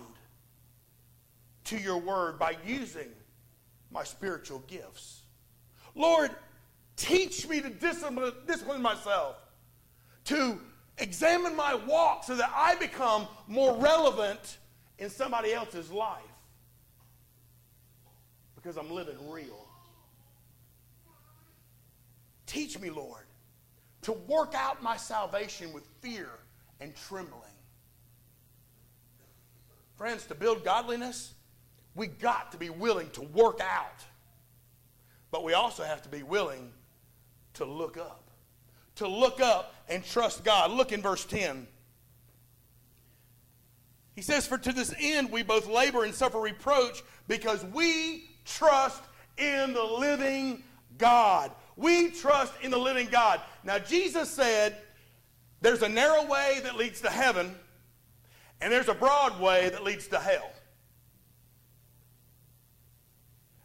to 1.65 1.77
your 1.77 1.99
word 1.99 2.39
by 2.39 2.57
using 2.65 3.09
my 3.91 4.05
spiritual 4.05 4.61
gifts. 4.69 5.23
Lord, 5.95 6.31
teach 6.97 7.49
me 7.49 7.61
to 7.61 7.71
discipline, 7.71 8.83
myself, 8.83 9.37
to 10.27 10.61
examine 10.99 11.57
my 11.57 11.75
walk 11.75 12.25
so 12.25 12.37
that 12.37 12.53
I 12.55 12.77
become 12.77 13.27
more 13.49 13.77
relevant 13.77 14.59
in 14.99 15.11
somebody 15.11 15.53
else's 15.53 15.91
life 15.91 16.23
because 18.55 18.77
I'm 18.77 18.91
living 18.91 19.17
real. 19.31 19.67
Teach 22.47 22.79
me, 22.79 22.91
Lord, 22.91 23.25
to 24.03 24.13
work 24.13 24.55
out 24.55 24.83
my 24.83 24.97
salvation 24.97 25.73
with 25.73 25.85
fear 26.01 26.29
and 26.81 26.95
trembling. 27.09 27.43
Friends, 29.97 30.27
to 30.27 30.35
build 30.35 30.65
godliness, 30.65 31.35
we 31.95 32.07
got 32.07 32.53
to 32.53 32.59
be 32.59 32.71
willing 32.71 33.11
to 33.11 33.23
work 33.23 33.61
out. 33.61 34.05
But 35.31 35.43
we 35.43 35.55
also 35.55 35.83
have 35.83 36.03
to 36.03 36.09
be 36.09 36.23
willing 36.23 36.73
to 37.55 37.65
look 37.65 37.97
up. 37.97 38.31
To 38.97 39.09
look 39.09 39.41
up 39.41 39.75
and 39.89 40.05
trust 40.05 40.45
God. 40.45 40.71
Look 40.71 40.93
in 40.93 41.03
verse 41.03 41.25
10. 41.25 41.67
He 44.17 44.23
says, 44.23 44.47
For 44.47 44.59
to 44.59 44.73
this 44.73 44.93
end 44.99 45.31
we 45.31 45.43
both 45.43 45.69
labor 45.69 46.05
and 46.05 46.13
suffer 46.13 46.41
reproach 46.41 47.03
because 47.29 47.65
we 47.67 48.31
trust 48.47 49.03
in 49.37 49.75
the 49.75 49.85
living 49.85 50.65
God. 50.99 51.53
We 51.77 52.11
trust 52.11 52.55
in 52.63 52.71
the 52.71 52.79
living 52.79 53.09
God. 53.09 53.43
Now, 53.63 53.79
Jesus 53.79 54.31
said, 54.31 54.79
There's 55.61 55.83
a 55.83 55.89
narrow 55.89 56.25
way 56.27 56.61
that 56.65 56.77
leads 56.77 57.03
to 57.03 57.11
heaven, 57.11 57.55
and 58.63 58.73
there's 58.73 58.89
a 58.89 58.95
broad 58.95 59.39
way 59.39 59.69
that 59.69 59.85
leads 59.85 60.09
to 60.09 60.19
hell. 60.19 60.51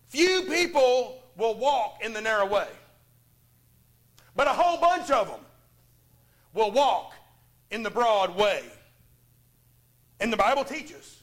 Few 0.09 0.41
people 0.41 1.23
will 1.37 1.57
walk 1.57 1.99
in 2.03 2.11
the 2.11 2.19
narrow 2.19 2.45
way, 2.45 2.67
but 4.35 4.47
a 4.47 4.51
whole 4.51 4.81
bunch 4.81 5.09
of 5.09 5.29
them 5.29 5.39
will 6.53 6.71
walk 6.71 7.13
in 7.69 7.83
the 7.83 7.89
broad 7.89 8.35
way. 8.35 8.63
And 10.21 10.31
the 10.31 10.37
Bible 10.37 10.63
teaches 10.63 11.19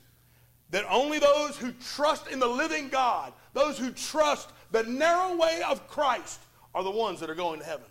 that 0.70 0.84
only 0.90 1.20
those 1.20 1.56
who 1.56 1.72
trust 1.94 2.26
in 2.26 2.40
the 2.40 2.48
living 2.48 2.88
God, 2.88 3.32
those 3.54 3.78
who 3.78 3.90
trust 3.92 4.50
the 4.72 4.82
narrow 4.82 5.36
way 5.36 5.62
of 5.66 5.86
Christ, 5.88 6.40
are 6.74 6.82
the 6.82 6.90
ones 6.90 7.20
that 7.20 7.30
are 7.30 7.34
going 7.34 7.60
to 7.60 7.64
heaven. 7.64 7.86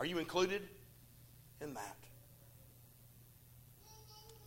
Are 0.00 0.06
you 0.06 0.18
included 0.18 0.62
in 1.60 1.74
that? 1.74 1.96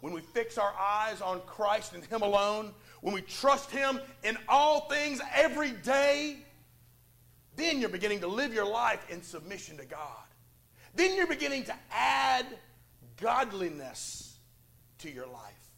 When 0.01 0.11
we 0.11 0.21
fix 0.21 0.57
our 0.57 0.73
eyes 0.77 1.21
on 1.21 1.41
Christ 1.41 1.93
and 1.93 2.03
Him 2.03 2.23
alone, 2.23 2.73
when 3.01 3.13
we 3.13 3.21
trust 3.21 3.69
Him 3.69 3.99
in 4.23 4.37
all 4.49 4.89
things 4.89 5.21
every 5.35 5.71
day, 5.71 6.37
then 7.55 7.79
you're 7.79 7.89
beginning 7.89 8.21
to 8.21 8.27
live 8.27 8.53
your 8.53 8.67
life 8.67 9.05
in 9.09 9.21
submission 9.21 9.77
to 9.77 9.85
God. 9.85 10.25
Then 10.95 11.15
you're 11.15 11.27
beginning 11.27 11.63
to 11.65 11.75
add 11.91 12.47
godliness 13.17 14.30
to 15.01 15.11
your 15.11 15.27
life. 15.27 15.69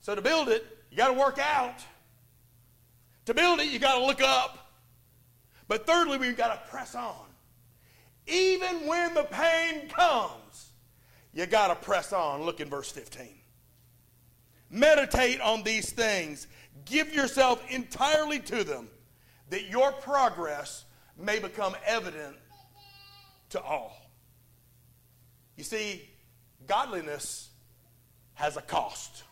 So 0.00 0.14
to 0.14 0.22
build 0.22 0.48
it, 0.48 0.64
you 0.90 0.96
got 0.96 1.08
to 1.08 1.14
work 1.14 1.38
out. 1.38 1.76
To 3.26 3.34
build 3.34 3.60
it, 3.60 3.68
you 3.68 3.78
got 3.78 3.98
to 3.98 4.04
look 4.04 4.20
up. 4.20 4.72
But 5.68 5.86
thirdly, 5.86 6.18
we've 6.18 6.36
got 6.36 6.64
to 6.64 6.70
press 6.70 6.94
on. 6.94 7.26
Even 8.26 8.86
when 8.86 9.14
the 9.14 9.24
pain 9.24 9.88
comes, 9.88 10.72
you 11.32 11.46
got 11.46 11.68
to 11.68 11.76
press 11.76 12.12
on. 12.12 12.42
Look 12.42 12.60
in 12.60 12.68
verse 12.68 12.90
15. 12.90 13.28
Meditate 14.70 15.40
on 15.40 15.62
these 15.62 15.90
things. 15.92 16.46
Give 16.84 17.14
yourself 17.14 17.62
entirely 17.70 18.40
to 18.40 18.64
them, 18.64 18.88
that 19.50 19.68
your 19.68 19.92
progress 19.92 20.84
may 21.18 21.38
become 21.38 21.76
evident 21.86 22.36
to 23.50 23.60
all. 23.60 23.96
You 25.56 25.64
see, 25.64 26.08
godliness 26.66 27.50
has 28.42 28.56
a 28.56 28.60
cost. 28.60 29.22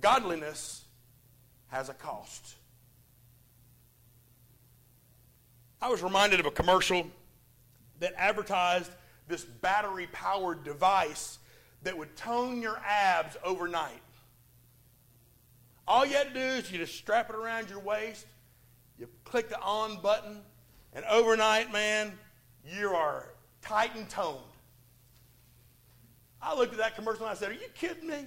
Godliness 0.00 0.84
has 1.66 1.88
a 1.88 1.94
cost. 1.94 2.54
I 5.82 5.88
was 5.88 6.00
reminded 6.00 6.38
of 6.38 6.46
a 6.46 6.52
commercial 6.52 7.08
that 7.98 8.14
advertised 8.16 8.92
this 9.26 9.44
battery 9.44 10.06
powered 10.12 10.62
device 10.62 11.40
that 11.82 11.98
would 11.98 12.14
tone 12.14 12.62
your 12.62 12.80
abs 12.86 13.36
overnight. 13.42 14.00
All 15.88 16.06
you 16.06 16.14
had 16.14 16.28
to 16.28 16.34
do 16.34 16.38
is 16.38 16.70
you 16.70 16.78
just 16.78 16.94
strap 16.94 17.30
it 17.30 17.34
around 17.34 17.68
your 17.68 17.80
waist, 17.80 18.24
you 18.96 19.08
click 19.24 19.48
the 19.48 19.60
on 19.60 20.00
button, 20.00 20.38
and 20.92 21.04
overnight, 21.06 21.72
man, 21.72 22.12
you 22.64 22.90
are 22.90 23.32
tight 23.66 23.94
and 23.96 24.08
toned. 24.08 24.38
I 26.40 26.54
looked 26.54 26.72
at 26.72 26.78
that 26.78 26.94
commercial 26.94 27.26
and 27.26 27.32
I 27.32 27.38
said, 27.38 27.50
Are 27.50 27.54
you 27.54 27.68
kidding 27.74 28.08
me? 28.08 28.24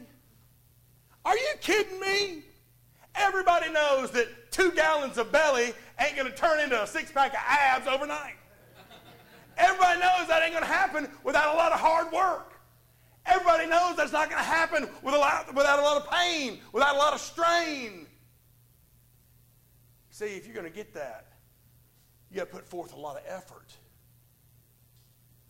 Are 1.26 1.38
you 1.38 1.54
kidding 1.62 2.00
me? 2.00 2.44
Everybody 3.16 3.72
knows 3.72 4.12
that 4.12 4.28
two 4.52 4.72
gallons 4.72 5.18
of 5.18 5.32
belly 5.32 5.74
ain't 6.00 6.16
going 6.16 6.30
to 6.30 6.36
turn 6.36 6.60
into 6.60 6.82
a 6.82 6.88
six 6.88 7.12
pack 7.12 7.34
of 7.34 7.40
abs 7.46 7.88
overnight. 7.88 8.36
Everybody 9.58 10.00
knows 10.00 10.28
that 10.28 10.42
ain't 10.44 10.54
going 10.54 10.64
to 10.64 10.72
happen 10.72 11.10
without 11.24 11.54
a 11.54 11.58
lot 11.58 11.72
of 11.72 11.80
hard 11.80 12.12
work. 12.12 12.54
Everybody 13.26 13.68
knows 13.68 13.98
that's 13.98 14.14
not 14.14 14.30
going 14.30 14.42
to 14.42 14.50
happen 14.50 14.90
with 15.04 15.14
a 15.14 15.18
lot, 15.18 15.54
without 15.54 15.80
a 15.80 15.82
lot 15.82 16.02
of 16.02 16.10
pain, 16.10 16.60
without 16.72 16.96
a 16.96 16.98
lot 16.98 17.14
of 17.14 17.20
strain. 17.20 18.08
See, 20.10 20.26
if 20.26 20.46
you're 20.46 20.56
going 20.56 20.66
to 20.66 20.76
get 20.76 20.94
that, 20.94 21.28
you 22.32 22.38
got 22.38 22.50
to 22.50 22.56
put 22.56 22.66
forth 22.66 22.94
a 22.94 23.00
lot 23.00 23.18
of 23.18 23.24
effort. 23.28 23.74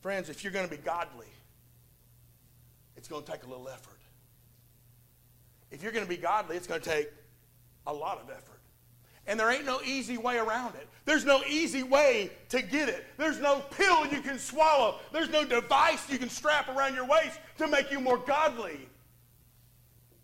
Friends, 0.02 0.30
if 0.30 0.44
you're 0.44 0.54
going 0.54 0.68
to 0.68 0.72
be 0.72 0.82
godly, 0.82 1.28
it's 2.96 3.08
going 3.08 3.24
to 3.24 3.32
take 3.32 3.44
a 3.44 3.48
little 3.48 3.68
effort. 3.68 4.00
If 5.72 5.84
you're 5.84 5.92
going 5.92 6.06
to 6.06 6.10
be 6.10 6.18
godly, 6.18 6.58
it's 6.58 6.68
going 6.68 6.82
to 6.82 6.90
take 6.90 7.10
a 7.86 7.94
lot 7.94 8.20
of 8.20 8.30
effort. 8.30 8.60
And 9.28 9.40
there 9.40 9.52
ain't 9.52 9.66
no 9.66 9.80
easy 9.86 10.18
way 10.18 10.38
around 10.38 10.76
it. 10.76 10.88
There's 11.06 11.26
no 11.26 11.44
easy 11.44 11.84
way 11.84 12.32
to 12.50 12.62
get 12.62 12.90
it. 12.90 13.06
There's 13.18 13.40
no 13.40 13.60
pill 13.72 14.08
you 14.08 14.22
can 14.22 14.40
swallow. 14.40 14.96
There's 15.12 15.30
no 15.30 15.46
device 15.46 16.10
you 16.10 16.18
can 16.18 16.30
strap 16.30 16.68
around 16.70 16.96
your 16.96 17.06
waist 17.06 17.40
to 17.60 17.68
make 17.68 17.92
you 17.92 18.00
more 18.00 18.18
godly. 18.18 18.80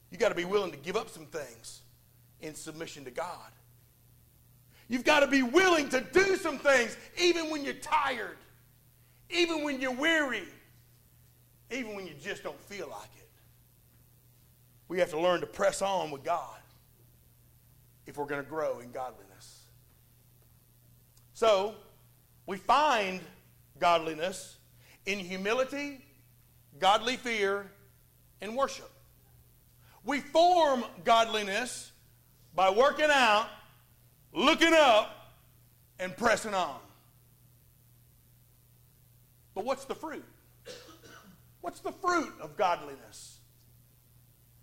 You 0.09 0.17
got 0.17 0.29
to 0.29 0.35
be 0.35 0.45
willing 0.45 0.71
to 0.71 0.77
give 0.77 0.95
up 0.95 1.09
some 1.09 1.25
things 1.25 1.81
in 2.41 2.55
submission 2.55 3.05
to 3.05 3.11
God. 3.11 3.51
You've 4.87 5.03
got 5.03 5.19
to 5.21 5.27
be 5.27 5.43
willing 5.43 5.89
to 5.89 6.01
do 6.01 6.35
some 6.35 6.57
things 6.57 6.95
even 7.17 7.49
when 7.49 7.63
you're 7.63 7.73
tired, 7.73 8.37
even 9.29 9.63
when 9.63 9.81
you're 9.81 9.91
weary, 9.91 10.43
even 11.71 11.95
when 11.95 12.05
you 12.07 12.13
just 12.21 12.43
don't 12.43 12.59
feel 12.61 12.87
like 12.89 13.09
it. 13.17 13.29
We 14.87 14.99
have 14.99 15.09
to 15.11 15.19
learn 15.19 15.41
to 15.41 15.47
press 15.47 15.81
on 15.81 16.11
with 16.11 16.23
God 16.23 16.59
if 18.05 18.17
we're 18.17 18.25
going 18.25 18.43
to 18.43 18.49
grow 18.49 18.79
in 18.79 18.91
godliness. 18.91 19.65
So, 21.33 21.75
we 22.45 22.57
find 22.57 23.19
godliness 23.79 24.57
in 25.05 25.19
humility, 25.19 26.03
godly 26.79 27.17
fear, 27.17 27.69
and 28.41 28.55
worship. 28.55 28.89
We 30.03 30.19
form 30.19 30.83
godliness 31.03 31.91
by 32.53 32.69
working 32.69 33.09
out, 33.09 33.47
looking 34.33 34.73
up, 34.73 35.33
and 35.99 36.15
pressing 36.15 36.53
on. 36.53 36.77
But 39.55 39.63
what's 39.63 39.85
the 39.85 39.95
fruit? 39.95 40.25
What's 41.61 41.79
the 41.79 41.93
fruit 41.93 42.33
of 42.41 42.55
godliness? 42.57 43.39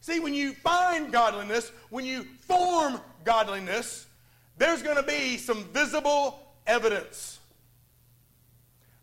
See, 0.00 0.20
when 0.20 0.34
you 0.34 0.52
find 0.52 1.10
godliness, 1.10 1.72
when 1.90 2.04
you 2.04 2.24
form 2.46 3.00
godliness, 3.24 4.06
there's 4.58 4.82
going 4.82 4.96
to 4.96 5.02
be 5.02 5.38
some 5.38 5.64
visible 5.72 6.38
evidence. 6.66 7.40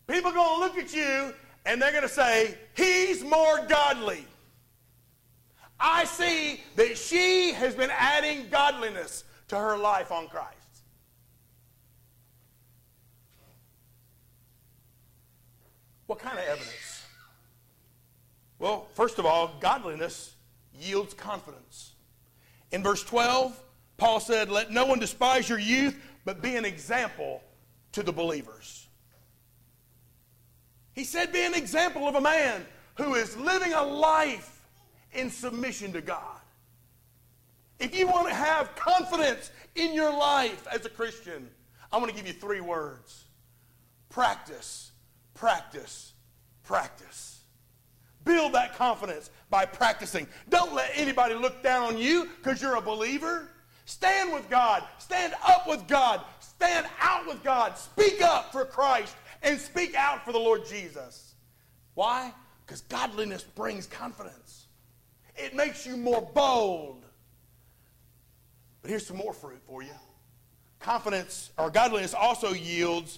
People 0.07 0.31
are 0.31 0.33
going 0.33 0.59
to 0.59 0.65
look 0.65 0.77
at 0.77 0.93
you 0.93 1.33
and 1.65 1.81
they're 1.81 1.91
going 1.91 2.03
to 2.03 2.09
say, 2.09 2.57
He's 2.75 3.23
more 3.23 3.65
godly. 3.67 4.25
I 5.79 6.03
see 6.05 6.61
that 6.75 6.97
she 6.97 7.53
has 7.53 7.75
been 7.75 7.91
adding 7.91 8.47
godliness 8.49 9.23
to 9.47 9.57
her 9.57 9.77
life 9.77 10.11
on 10.11 10.27
Christ. 10.27 10.55
What 16.07 16.18
kind 16.29 16.39
of 16.39 16.45
evidence? 16.45 17.03
Well, 18.59 18.87
first 18.93 19.19
of 19.19 19.25
all, 19.25 19.55
godliness 19.59 20.35
yields 20.73 21.13
confidence. 21.13 21.93
In 22.71 22.83
verse 22.83 23.03
12, 23.03 23.57
Paul 23.97 24.19
said, 24.19 24.49
Let 24.49 24.71
no 24.71 24.85
one 24.85 24.99
despise 24.99 25.49
your 25.49 25.59
youth, 25.59 25.99
but 26.25 26.41
be 26.41 26.55
an 26.55 26.65
example 26.65 27.41
to 27.93 28.03
the 28.03 28.11
believers. 28.11 28.87
He 30.93 31.03
said, 31.03 31.31
Be 31.31 31.45
an 31.45 31.53
example 31.53 32.07
of 32.07 32.15
a 32.15 32.21
man 32.21 32.65
who 32.95 33.15
is 33.15 33.35
living 33.37 33.73
a 33.73 33.83
life 33.83 34.67
in 35.13 35.29
submission 35.29 35.93
to 35.93 36.01
God. 36.01 36.39
If 37.79 37.97
you 37.97 38.07
want 38.07 38.27
to 38.27 38.35
have 38.35 38.75
confidence 38.75 39.51
in 39.75 39.93
your 39.93 40.11
life 40.11 40.67
as 40.71 40.85
a 40.85 40.89
Christian, 40.89 41.49
I 41.91 41.97
want 41.97 42.09
to 42.09 42.15
give 42.15 42.27
you 42.27 42.33
three 42.33 42.61
words 42.61 43.23
practice, 44.09 44.91
practice, 45.33 46.13
practice. 46.69 47.39
Build 48.25 48.53
that 48.53 48.75
confidence 48.75 49.31
by 49.49 49.65
practicing. 49.65 50.27
Don't 50.49 50.75
let 50.75 50.91
anybody 50.93 51.33
look 51.33 51.63
down 51.63 51.81
on 51.81 51.97
you 51.97 52.29
because 52.37 52.61
you're 52.61 52.75
a 52.75 52.81
believer. 52.81 53.49
Stand 53.85 54.31
with 54.31 54.47
God. 54.51 54.83
Stand 54.99 55.33
up 55.43 55.67
with 55.67 55.87
God. 55.87 56.21
Stand 56.39 56.85
out 57.01 57.25
with 57.25 57.43
God. 57.43 57.75
Speak 57.75 58.21
up 58.21 58.51
for 58.51 58.65
Christ 58.65 59.15
and 59.41 59.59
speak 59.59 59.95
out 59.95 60.23
for 60.23 60.31
the 60.31 60.37
Lord 60.37 60.63
Jesus. 60.67 61.33
Why? 61.95 62.31
Because 62.63 62.81
godliness 62.81 63.41
brings 63.43 63.87
confidence. 63.87 64.67
It 65.35 65.55
makes 65.55 65.87
you 65.87 65.97
more 65.97 66.21
bold. 66.21 67.03
But 68.83 68.91
here's 68.91 69.07
some 69.07 69.17
more 69.17 69.33
fruit 69.33 69.61
for 69.65 69.81
you. 69.81 69.97
Confidence 70.79 71.49
or 71.57 71.71
godliness 71.71 72.13
also 72.13 72.53
yields 72.53 73.17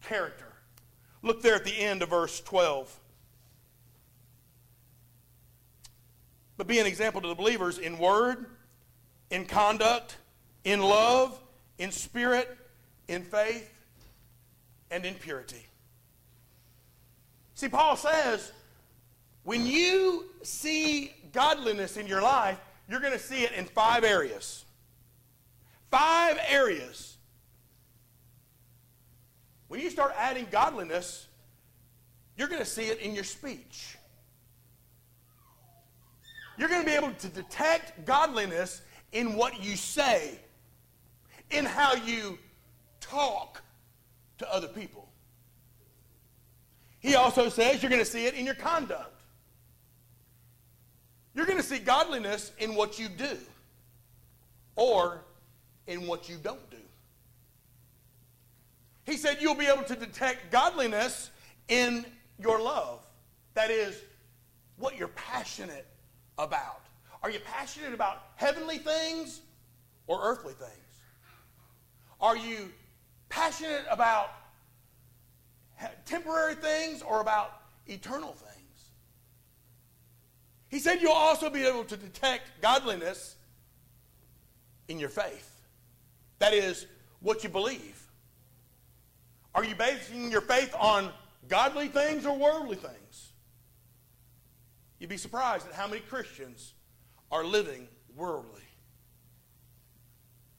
character. 0.00 0.53
Look 1.24 1.42
there 1.42 1.56
at 1.56 1.64
the 1.64 1.76
end 1.76 2.02
of 2.02 2.10
verse 2.10 2.40
12. 2.40 3.00
but 6.56 6.66
be 6.66 6.78
an 6.78 6.86
example 6.86 7.20
to 7.20 7.28
the 7.28 7.34
believers 7.34 7.78
in 7.78 7.98
word, 7.98 8.46
in 9.30 9.44
conduct, 9.44 10.16
in 10.64 10.80
love, 10.80 11.38
in 11.78 11.90
spirit, 11.90 12.56
in 13.08 13.22
faith, 13.22 13.70
and 14.90 15.04
in 15.04 15.14
purity. 15.14 15.66
See, 17.54 17.68
Paul 17.68 17.96
says, 17.96 18.52
when 19.42 19.66
you 19.66 20.26
see 20.42 21.14
godliness 21.32 21.96
in 21.96 22.06
your 22.06 22.22
life, 22.22 22.58
you're 22.88 23.00
going 23.00 23.12
to 23.12 23.18
see 23.18 23.42
it 23.42 23.52
in 23.52 23.64
five 23.64 24.04
areas. 24.04 24.64
Five 25.90 26.38
areas. 26.48 27.13
When 29.74 29.82
you 29.82 29.90
start 29.90 30.14
adding 30.16 30.46
godliness, 30.52 31.26
you're 32.36 32.46
going 32.46 32.60
to 32.60 32.64
see 32.64 32.84
it 32.84 33.00
in 33.00 33.12
your 33.12 33.24
speech. 33.24 33.98
You're 36.56 36.68
going 36.68 36.82
to 36.82 36.86
be 36.86 36.94
able 36.94 37.10
to 37.10 37.26
detect 37.26 38.06
godliness 38.06 38.82
in 39.10 39.34
what 39.34 39.64
you 39.64 39.74
say, 39.74 40.38
in 41.50 41.64
how 41.64 41.94
you 41.94 42.38
talk 43.00 43.62
to 44.38 44.54
other 44.54 44.68
people. 44.68 45.08
He 47.00 47.16
also 47.16 47.48
says 47.48 47.82
you're 47.82 47.90
going 47.90 47.98
to 47.98 48.08
see 48.08 48.26
it 48.26 48.34
in 48.34 48.46
your 48.46 48.54
conduct. 48.54 49.22
You're 51.34 51.46
going 51.46 51.58
to 51.58 51.64
see 51.64 51.80
godliness 51.80 52.52
in 52.60 52.76
what 52.76 53.00
you 53.00 53.08
do 53.08 53.36
or 54.76 55.24
in 55.88 56.06
what 56.06 56.28
you 56.28 56.36
don't 56.36 56.70
do. 56.70 56.73
He 59.04 59.16
said 59.16 59.38
you'll 59.40 59.54
be 59.54 59.66
able 59.66 59.84
to 59.84 59.96
detect 59.96 60.50
godliness 60.50 61.30
in 61.68 62.06
your 62.38 62.60
love. 62.60 63.00
That 63.54 63.70
is, 63.70 64.00
what 64.76 64.96
you're 64.98 65.08
passionate 65.08 65.86
about. 66.38 66.80
Are 67.22 67.30
you 67.30 67.38
passionate 67.40 67.94
about 67.94 68.22
heavenly 68.36 68.78
things 68.78 69.40
or 70.06 70.20
earthly 70.22 70.54
things? 70.54 70.72
Are 72.20 72.36
you 72.36 72.72
passionate 73.28 73.84
about 73.90 74.30
temporary 76.06 76.54
things 76.54 77.02
or 77.02 77.20
about 77.20 77.60
eternal 77.86 78.32
things? 78.32 78.50
He 80.68 80.78
said 80.78 81.00
you'll 81.00 81.12
also 81.12 81.50
be 81.50 81.64
able 81.64 81.84
to 81.84 81.96
detect 81.96 82.60
godliness 82.60 83.36
in 84.88 84.98
your 84.98 85.08
faith. 85.08 85.50
That 86.40 86.52
is, 86.52 86.86
what 87.20 87.42
you 87.42 87.48
believe. 87.48 88.03
Are 89.54 89.64
you 89.64 89.74
basing 89.74 90.30
your 90.30 90.40
faith 90.40 90.74
on 90.78 91.10
godly 91.48 91.88
things 91.88 92.26
or 92.26 92.36
worldly 92.36 92.76
things? 92.76 93.32
You'd 94.98 95.10
be 95.10 95.16
surprised 95.16 95.68
at 95.68 95.74
how 95.74 95.86
many 95.86 96.00
Christians 96.00 96.72
are 97.30 97.44
living 97.44 97.88
worldly. 98.16 98.62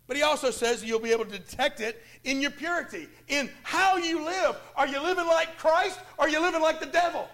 But 0.08 0.18
he 0.18 0.24
also 0.24 0.52
says 0.52 0.84
you'll 0.84 1.00
be 1.00 1.12
able 1.12 1.26
to 1.26 1.32
detect 1.32 1.82
it 1.82 2.02
in 2.24 2.42
your 2.42 2.52
purity, 2.52 3.08
in 3.28 3.50
how 3.64 3.98
you 3.98 4.24
live. 4.24 4.56
Are 4.76 4.88
you 4.88 5.02
living 5.02 5.26
like 5.26 5.58
Christ 5.58 6.00
or 6.18 6.26
are 6.26 6.30
you 6.30 6.40
living 6.40 6.62
like 6.62 6.80
the 6.80 6.86
devil? 6.86 7.28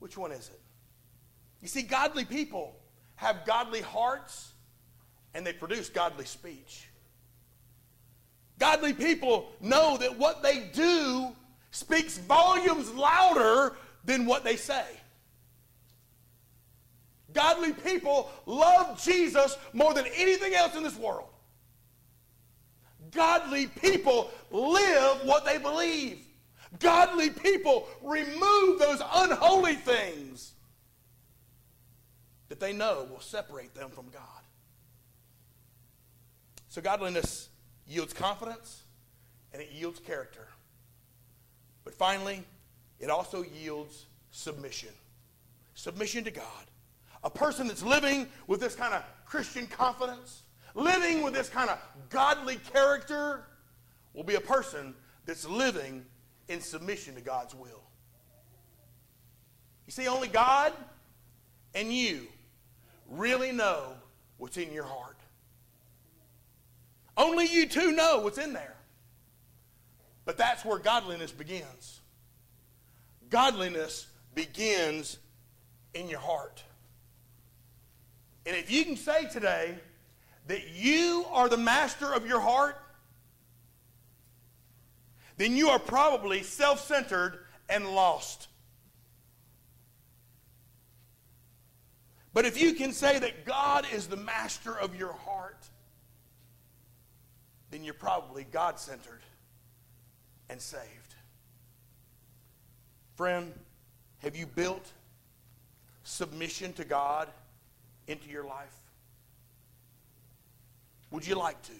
Which 0.00 0.16
one 0.16 0.32
is 0.32 0.48
it? 0.48 0.60
You 1.62 1.68
see, 1.68 1.82
godly 1.82 2.24
people 2.24 2.76
have 3.16 3.44
godly 3.46 3.82
hearts 3.82 4.52
and 5.34 5.46
they 5.46 5.52
produce 5.52 5.88
godly 5.88 6.24
speech. 6.24 6.87
Godly 8.58 8.92
people 8.92 9.48
know 9.60 9.96
that 9.98 10.18
what 10.18 10.42
they 10.42 10.68
do 10.72 11.34
speaks 11.70 12.18
volumes 12.18 12.90
louder 12.92 13.76
than 14.04 14.26
what 14.26 14.44
they 14.44 14.56
say. 14.56 14.84
Godly 17.32 17.72
people 17.72 18.30
love 18.46 19.02
Jesus 19.02 19.56
more 19.72 19.94
than 19.94 20.06
anything 20.16 20.54
else 20.54 20.74
in 20.74 20.82
this 20.82 20.96
world. 20.96 21.28
Godly 23.12 23.66
people 23.66 24.30
live 24.50 25.18
what 25.24 25.44
they 25.44 25.58
believe. 25.58 26.18
Godly 26.80 27.30
people 27.30 27.86
remove 28.02 28.78
those 28.78 29.00
unholy 29.14 29.74
things 29.74 30.52
that 32.48 32.60
they 32.60 32.72
know 32.72 33.06
will 33.10 33.20
separate 33.20 33.74
them 33.74 33.90
from 33.90 34.08
God. 34.10 34.22
So, 36.68 36.82
godliness 36.82 37.48
yields 37.88 38.12
confidence 38.12 38.82
and 39.52 39.62
it 39.62 39.70
yields 39.72 40.00
character. 40.00 40.46
But 41.84 41.94
finally, 41.94 42.44
it 43.00 43.10
also 43.10 43.42
yields 43.42 44.06
submission. 44.30 44.90
Submission 45.74 46.24
to 46.24 46.30
God. 46.30 46.44
A 47.24 47.30
person 47.30 47.66
that's 47.66 47.82
living 47.82 48.28
with 48.46 48.60
this 48.60 48.74
kind 48.74 48.94
of 48.94 49.02
Christian 49.24 49.66
confidence, 49.66 50.42
living 50.74 51.22
with 51.22 51.34
this 51.34 51.48
kind 51.48 51.70
of 51.70 51.78
godly 52.10 52.56
character, 52.72 53.44
will 54.12 54.24
be 54.24 54.34
a 54.34 54.40
person 54.40 54.94
that's 55.26 55.46
living 55.46 56.04
in 56.48 56.60
submission 56.60 57.14
to 57.14 57.20
God's 57.20 57.54
will. 57.54 57.82
You 59.86 59.92
see, 59.92 60.08
only 60.08 60.28
God 60.28 60.72
and 61.74 61.92
you 61.92 62.26
really 63.08 63.52
know 63.52 63.92
what's 64.36 64.56
in 64.56 64.72
your 64.72 64.84
heart. 64.84 65.17
Only 67.18 67.46
you 67.46 67.66
two 67.66 67.90
know 67.90 68.20
what's 68.20 68.38
in 68.38 68.52
there. 68.52 68.76
But 70.24 70.38
that's 70.38 70.64
where 70.64 70.78
godliness 70.78 71.32
begins. 71.32 72.00
Godliness 73.28 74.06
begins 74.34 75.18
in 75.94 76.08
your 76.08 76.20
heart. 76.20 76.62
And 78.46 78.56
if 78.56 78.70
you 78.70 78.84
can 78.84 78.96
say 78.96 79.28
today 79.28 79.74
that 80.46 80.68
you 80.74 81.26
are 81.32 81.48
the 81.48 81.56
master 81.56 82.14
of 82.14 82.26
your 82.26 82.40
heart, 82.40 82.80
then 85.38 85.56
you 85.56 85.70
are 85.70 85.78
probably 85.78 86.42
self 86.42 86.86
centered 86.86 87.40
and 87.68 87.86
lost. 87.88 88.46
But 92.32 92.44
if 92.44 92.60
you 92.60 92.74
can 92.74 92.92
say 92.92 93.18
that 93.18 93.44
God 93.44 93.86
is 93.92 94.06
the 94.06 94.16
master 94.16 94.78
of 94.78 94.96
your 94.96 95.12
heart, 95.12 95.68
then 97.70 97.84
you're 97.84 97.94
probably 97.94 98.44
God 98.50 98.78
centered 98.78 99.20
and 100.48 100.60
saved. 100.60 101.14
Friend, 103.16 103.52
have 104.18 104.36
you 104.36 104.46
built 104.46 104.92
submission 106.04 106.72
to 106.74 106.84
God 106.84 107.28
into 108.06 108.30
your 108.30 108.44
life? 108.44 108.74
Would 111.10 111.26
you 111.26 111.34
like 111.34 111.60
to? 111.62 111.72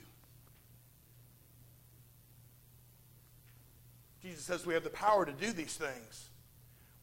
Jesus 4.22 4.44
says 4.44 4.66
we 4.66 4.74
have 4.74 4.84
the 4.84 4.90
power 4.90 5.24
to 5.24 5.32
do 5.32 5.52
these 5.52 5.74
things 5.76 6.28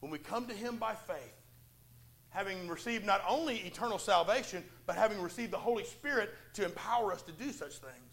when 0.00 0.12
we 0.12 0.18
come 0.18 0.46
to 0.46 0.54
Him 0.54 0.76
by 0.76 0.94
faith, 0.94 1.34
having 2.30 2.68
received 2.68 3.04
not 3.04 3.22
only 3.28 3.56
eternal 3.58 3.98
salvation, 3.98 4.62
but 4.86 4.96
having 4.96 5.20
received 5.20 5.52
the 5.52 5.58
Holy 5.58 5.84
Spirit 5.84 6.34
to 6.54 6.64
empower 6.64 7.12
us 7.12 7.22
to 7.22 7.32
do 7.32 7.50
such 7.52 7.78
things. 7.78 8.05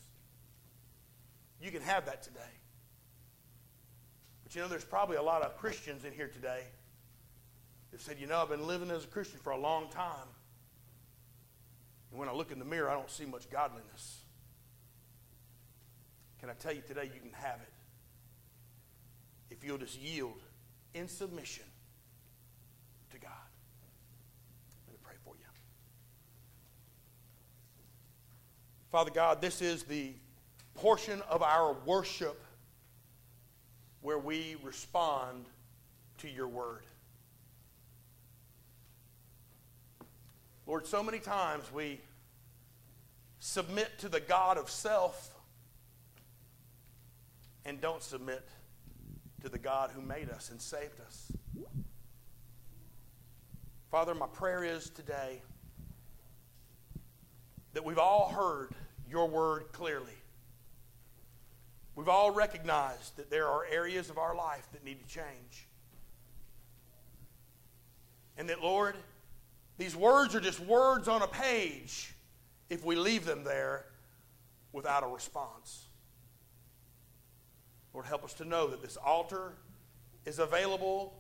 You 1.64 1.72
can 1.72 1.82
have 1.84 2.06
that 2.08 2.22
today. 2.22 2.42
But 4.44 4.54
you 4.54 4.62
know, 4.62 4.68
there's 4.68 4.84
probably 4.84 5.16
a 5.16 5.22
lot 5.22 5.44
of 5.44 5.58
Christians 5.58 6.04
in 6.04 6.12
here 6.12 6.28
today 6.28 6.62
that 7.92 8.02
said, 8.02 8.18
you 8.20 8.28
know, 8.28 8.42
I've 8.42 8.50
been 8.50 8.68
living 8.68 8.92
as 8.92 9.06
a 9.06 9.08
Christian 9.08 9.40
for 9.42 9.52
a 9.52 9.58
long 9.58 9.88
time. 9.90 10.28
And 12.12 12.20
when 12.20 12.28
I 12.28 12.34
look 12.34 12.52
in 12.52 12.60
the 12.60 12.66
mirror, 12.66 12.90
I 12.90 12.96
don't 12.96 13.10
see 13.10 13.24
much 13.24 13.50
godliness. 13.50 14.24
Can 16.42 16.50
I 16.50 16.54
tell 16.54 16.74
you 16.74 16.82
today, 16.86 17.10
you 17.14 17.22
can 17.22 17.32
have 17.32 17.62
it 17.62 17.74
if 19.50 19.64
you'll 19.64 19.78
just 19.78 19.98
yield 19.98 20.42
in 20.94 21.08
submission 21.08 21.64
to 23.12 23.20
God. 23.20 23.32
Let 24.86 24.96
me 24.96 25.00
pray 25.02 25.16
for 25.24 25.34
you. 25.36 25.46
Father 28.92 29.12
God, 29.12 29.40
this 29.40 29.62
is 29.62 29.84
the 29.84 30.14
portion 30.76 31.22
of 31.30 31.42
our 31.42 31.76
worship 31.86 32.42
where 34.02 34.20
we 34.20 34.56
respond 34.64 35.46
to 36.20 36.30
your 36.30 36.48
word. 36.48 36.84
Lord, 40.66 40.88
so 40.88 41.04
many 41.04 41.20
times 41.20 41.64
we 41.74 42.00
submit 43.40 43.90
to 44.00 44.10
the 44.10 44.20
God 44.20 44.58
of 44.58 44.70
self 44.70 45.34
and 47.66 47.80
don't 47.82 48.02
submit 48.02 48.48
to 49.42 49.50
the 49.50 49.58
God 49.58 49.92
who 49.94 50.02
made 50.02 50.30
us 50.30 50.50
and 50.50 50.62
saved 50.62 51.00
us. 51.02 51.32
Father, 53.92 54.16
my 54.16 54.28
prayer 54.28 54.64
is 54.64 54.90
today 54.90 55.42
that 57.74 57.84
we've 57.84 58.00
all 58.00 58.30
heard 58.30 58.72
your 59.10 59.28
word 59.28 59.66
clearly. 59.72 60.14
We've 61.96 62.10
all 62.10 62.32
recognized 62.32 63.18
that 63.18 63.30
there 63.30 63.48
are 63.48 63.66
areas 63.66 64.10
of 64.10 64.18
our 64.18 64.36
life 64.36 64.68
that 64.72 64.84
need 64.84 65.00
to 65.02 65.08
change. 65.08 65.68
And 68.38 68.50
that, 68.50 68.62
Lord, 68.62 68.96
these 69.78 69.96
words 69.96 70.34
are 70.34 70.40
just 70.40 70.60
words 70.60 71.08
on 71.08 71.22
a 71.22 71.28
page 71.28 72.14
if 72.70 72.84
we 72.84 72.96
leave 72.96 73.26
them 73.26 73.44
there 73.44 73.86
without 74.72 75.04
a 75.04 75.08
response. 75.08 75.86
Lord, 77.94 78.08
help 78.08 78.24
us 78.24 78.34
to 78.36 78.46
know 78.46 78.68
that 78.68 78.82
this 78.82 78.98
altar 78.98 79.54
is 80.26 80.40
available 80.40 81.14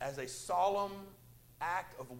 as 0.00 0.16
a 0.16 0.26
solemn 0.26 0.92
act 1.60 1.98
of 2.00 2.10